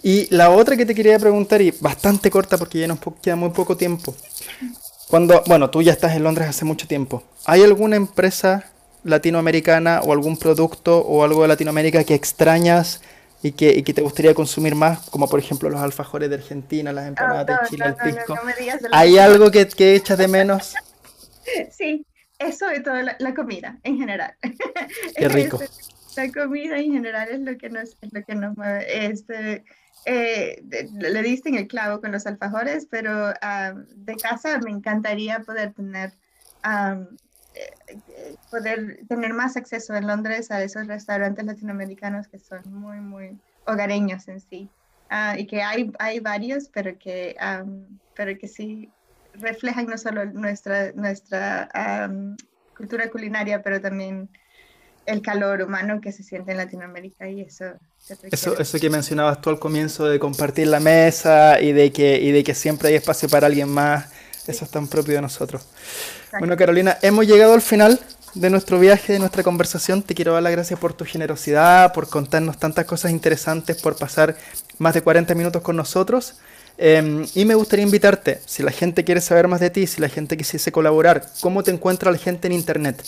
Y 0.03 0.33
la 0.33 0.51
otra 0.51 0.77
que 0.77 0.85
te 0.85 0.93
quería 0.93 1.17
preguntar 1.17 1.61
y 1.61 1.71
bastante 1.79 2.29
corta 2.29 2.57
porque 2.57 2.79
ya 2.79 2.87
nos 2.87 2.99
queda 3.21 3.35
muy 3.35 3.49
poco 3.49 3.75
tiempo. 3.75 4.15
Cuando, 5.07 5.41
bueno, 5.47 5.69
tú 5.69 5.81
ya 5.81 5.91
estás 5.91 6.15
en 6.15 6.23
Londres 6.23 6.47
hace 6.47 6.63
mucho 6.63 6.87
tiempo. 6.87 7.23
¿Hay 7.45 7.63
alguna 7.63 7.95
empresa 7.95 8.65
latinoamericana 9.03 10.01
o 10.03 10.13
algún 10.13 10.37
producto 10.37 10.99
o 10.99 11.23
algo 11.23 11.41
de 11.41 11.47
Latinoamérica 11.47 12.03
que 12.03 12.13
extrañas? 12.13 13.01
Y 13.41 13.51
que, 13.51 13.69
y 13.71 13.83
que 13.83 13.93
te 13.93 14.01
gustaría 14.01 14.33
consumir 14.33 14.75
más, 14.75 15.09
como 15.09 15.27
por 15.27 15.39
ejemplo 15.39 15.69
los 15.69 15.81
alfajores 15.81 16.29
de 16.29 16.35
Argentina, 16.35 16.91
las 16.91 17.07
empanadas 17.07 17.45
de 17.45 17.69
Chile, 17.69 17.85
el 17.85 17.95
pisco. 17.95 18.35
¿Hay 18.91 19.17
algo 19.17 19.51
que, 19.51 19.67
que, 19.67 19.95
echas 19.95 20.17
de 20.17 20.27
menos? 20.27 20.73
Sí, 21.69 22.03
eso 22.39 22.73
y 22.73 22.81
toda 22.81 23.03
la, 23.03 23.33
comida 23.35 23.77
en 23.83 23.99
general. 23.99 24.33
Qué 25.15 25.29
rico. 25.29 25.59
la 26.17 26.31
comida 26.31 26.79
en 26.79 26.93
general 26.93 27.29
es 27.29 27.39
lo 27.39 27.55
que 27.55 27.69
nos, 27.69 27.97
es 28.01 28.11
lo 28.11 28.23
que 28.23 28.33
nos 28.33 28.57
mueve. 28.57 29.05
Este, 29.05 29.63
eh, 30.05 30.63
le 30.91 31.21
diste 31.21 31.49
en 31.49 31.55
el 31.55 31.67
clavo 31.67 32.01
con 32.01 32.11
los 32.11 32.25
alfajores, 32.25 32.87
pero 32.89 33.29
de 33.29 34.15
casa 34.15 34.57
me 34.57 34.71
encantaría 34.71 35.41
poder 35.41 35.73
tener 35.73 36.13
eh, 36.63 37.05
poder 38.49 38.99
tener 39.07 39.33
más 39.33 39.57
acceso 39.57 39.95
en 39.95 40.07
Londres 40.07 40.51
a 40.51 40.61
esos 40.63 40.87
restaurantes 40.87 41.45
latinoamericanos 41.45 42.27
que 42.27 42.39
son 42.39 42.61
muy, 42.65 42.99
muy 42.99 43.37
hogareños 43.65 44.27
en 44.27 44.39
sí. 44.39 44.69
Uh, 45.11 45.37
y 45.37 45.45
que 45.45 45.61
hay, 45.61 45.91
hay 45.99 46.19
varios, 46.19 46.69
pero 46.73 46.97
que, 46.97 47.35
um, 47.39 47.85
pero 48.15 48.37
que 48.37 48.47
sí 48.47 48.89
reflejan 49.35 49.85
no 49.85 49.97
solo 49.97 50.25
nuestra, 50.25 50.91
nuestra 50.93 51.69
um, 52.09 52.35
cultura 52.75 53.09
culinaria, 53.09 53.61
pero 53.61 53.79
también 53.79 54.29
el 55.05 55.21
calor 55.21 55.61
humano 55.61 56.01
que 56.01 56.11
se 56.11 56.23
siente 56.23 56.51
en 56.51 56.57
Latinoamérica 56.57 57.29
y 57.29 57.41
eso. 57.41 57.65
Eso, 58.31 58.57
eso 58.57 58.79
que 58.79 58.89
mencionabas 58.89 59.39
tú 59.41 59.51
al 59.51 59.59
comienzo 59.59 60.07
de 60.07 60.17
compartir 60.17 60.67
la 60.67 60.79
mesa 60.79 61.61
y 61.61 61.71
de 61.71 61.91
que, 61.91 62.19
y 62.19 62.31
de 62.31 62.43
que 62.43 62.55
siempre 62.55 62.89
hay 62.89 62.95
espacio 62.95 63.29
para 63.29 63.45
alguien 63.45 63.69
más 63.69 64.11
eso 64.47 64.65
es 64.65 64.71
tan 64.71 64.87
propio 64.87 65.15
de 65.15 65.21
nosotros. 65.21 65.63
Bueno, 66.39 66.55
Carolina, 66.57 66.97
hemos 67.01 67.25
llegado 67.25 67.53
al 67.53 67.61
final 67.61 67.99
de 68.33 68.49
nuestro 68.49 68.79
viaje, 68.79 69.13
de 69.13 69.19
nuestra 69.19 69.43
conversación. 69.43 70.03
Te 70.03 70.13
quiero 70.13 70.33
dar 70.33 70.43
las 70.43 70.51
gracias 70.51 70.79
por 70.79 70.93
tu 70.93 71.05
generosidad, 71.05 71.93
por 71.93 72.09
contarnos 72.09 72.59
tantas 72.59 72.85
cosas 72.85 73.11
interesantes, 73.11 73.81
por 73.81 73.97
pasar 73.97 74.35
más 74.77 74.93
de 74.93 75.01
40 75.01 75.33
minutos 75.35 75.61
con 75.61 75.75
nosotros. 75.75 76.35
Em, 76.77 77.25
y 77.33 77.45
me 77.45 77.55
gustaría 77.55 77.85
invitarte, 77.85 78.41
si 78.45 78.61
la 78.61 78.71
gente 78.71 79.05
quiere 79.05 79.21
saber 79.21 79.47
más 79.47 79.61
de 79.61 79.69
ti, 79.69 79.87
si 79.87 80.01
la 80.01 80.09
gente 80.09 80.35
quisiese 80.35 80.71
colaborar, 80.71 81.25
¿cómo 81.39 81.63
te 81.63 81.71
encuentra 81.71 82.11
la 82.11 82.17
gente 82.17 82.47
en 82.47 82.53
Internet? 82.53 83.01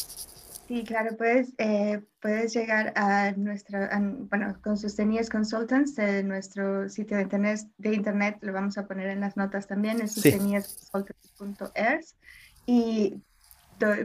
Sí, 0.67 0.83
claro, 0.83 1.15
puedes, 1.15 1.53
eh, 1.59 2.01
puedes 2.21 2.53
llegar 2.53 2.91
a 2.97 3.31
nuestra, 3.37 3.89
bueno, 4.29 4.59
con 4.61 4.77
Sustenies 4.77 5.29
Consultants, 5.29 5.95
de 5.95 6.23
nuestro 6.23 6.89
sitio 6.89 7.15
de 7.15 7.23
internet, 7.23 7.61
de 7.77 7.93
internet, 7.93 8.37
lo 8.41 8.51
vamos 8.51 8.77
a 8.77 8.85
poner 8.85 9.07
en 9.07 9.21
las 9.21 9.37
notas 9.37 9.65
también, 9.65 10.01
es 10.01 10.11
sí. 10.13 10.37
y 12.65 13.21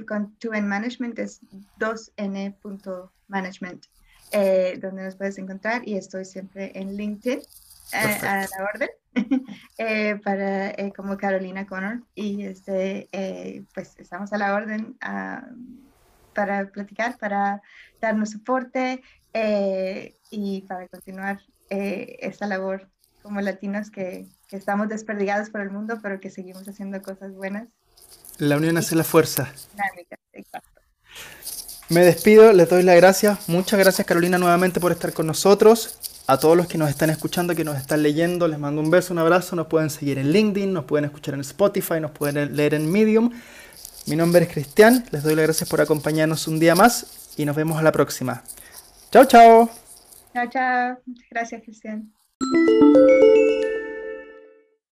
con 0.07 0.39
2N 0.39 0.63
Management 0.63 1.19
es 1.19 1.41
2N.management. 1.81 3.87
eh, 4.31 4.79
donde 4.81 5.03
nos 5.03 5.17
puedes 5.17 5.39
encontrar 5.39 5.83
y 5.87 5.97
estoy 5.97 6.25
siempre 6.25 6.71
en 6.75 6.97
LinkedIn 6.97 7.41
eh, 7.41 8.19
a 8.23 8.37
la 8.37 8.49
orden 8.73 8.89
eh, 9.79 10.15
para 10.25 10.75
como 10.97 11.19
Carolina 11.19 11.67
Connor 11.67 12.03
y 12.15 12.47
este 12.47 13.09
pues 13.75 13.95
estamos 13.99 14.33
a 14.33 14.39
la 14.39 14.55
orden 14.55 14.97
ah, 15.03 15.45
para 16.35 16.66
platicar, 16.70 17.18
para 17.18 17.62
darnos 18.01 18.30
soporte 18.30 19.03
y 20.30 20.62
para 20.62 20.89
continuar 20.89 21.41
esta 21.68 22.47
labor 22.47 22.89
como 23.22 23.41
latinos 23.41 23.91
que, 23.91 24.26
que 24.49 24.57
estamos 24.57 24.89
desperdigados 24.89 25.49
por 25.51 25.61
el 25.61 25.70
mundo, 25.70 25.99
pero 26.03 26.20
que 26.20 26.28
seguimos 26.28 26.68
haciendo 26.68 27.01
cosas 27.01 27.33
buenas. 27.35 27.68
La 28.39 28.57
unión 28.57 28.76
hace 28.76 28.97
la 28.97 29.05
fuerza. 29.05 29.53
Exacto. 30.33 30.72
Me 31.89 32.01
despido, 32.05 32.53
les 32.53 32.70
doy 32.70 32.83
las 32.83 32.97
gracias. 32.97 33.49
Muchas 33.49 33.78
gracias 33.78 34.07
Carolina 34.07 34.39
nuevamente 34.39 34.80
por 34.80 34.93
estar 34.93 35.12
con 35.12 35.26
nosotros. 35.26 35.99
A 36.26 36.39
todos 36.39 36.57
los 36.57 36.66
que 36.66 36.78
nos 36.78 36.89
están 36.89 37.11
escuchando, 37.11 37.55
que 37.55 37.64
nos 37.64 37.76
están 37.76 38.03
leyendo, 38.03 38.49
les 38.49 38.59
mando 38.59 38.80
un 38.80 38.91
beso, 38.91 39.12
un 39.12 39.18
abrazo. 39.18 39.57
Nos 39.57 39.66
pueden 39.66 39.91
seguir 39.91 40.18
en 40.18 40.33
LinkedIn, 40.33 40.72
nos 40.72 40.85
pueden 40.85 41.05
escuchar 41.05 41.35
en 41.35 41.41
Spotify, 41.41 42.01
nos 42.01 42.12
pueden 42.12 42.57
leer 42.57 42.74
en 42.74 42.91
Medium. 42.91 43.30
Mi 44.07 44.16
nombre 44.16 44.44
es 44.44 44.53
Cristian, 44.53 45.05
les 45.12 45.22
doy 45.22 45.34
las 45.36 45.44
gracias 45.44 45.68
por 45.68 45.80
acompañarnos 45.80 46.48
un 46.48 46.59
día 46.59 46.74
más 46.74 47.34
y 47.36 47.44
nos 47.44 47.55
vemos 47.55 47.78
a 47.78 47.82
la 47.82 47.92
próxima. 47.92 48.42
Chao, 49.12 49.24
chao. 49.24 49.70
Chao, 50.32 50.46
chao. 50.48 50.98
Muchas 51.07 51.28
gracias, 51.30 51.62
Cristian. 51.62 52.12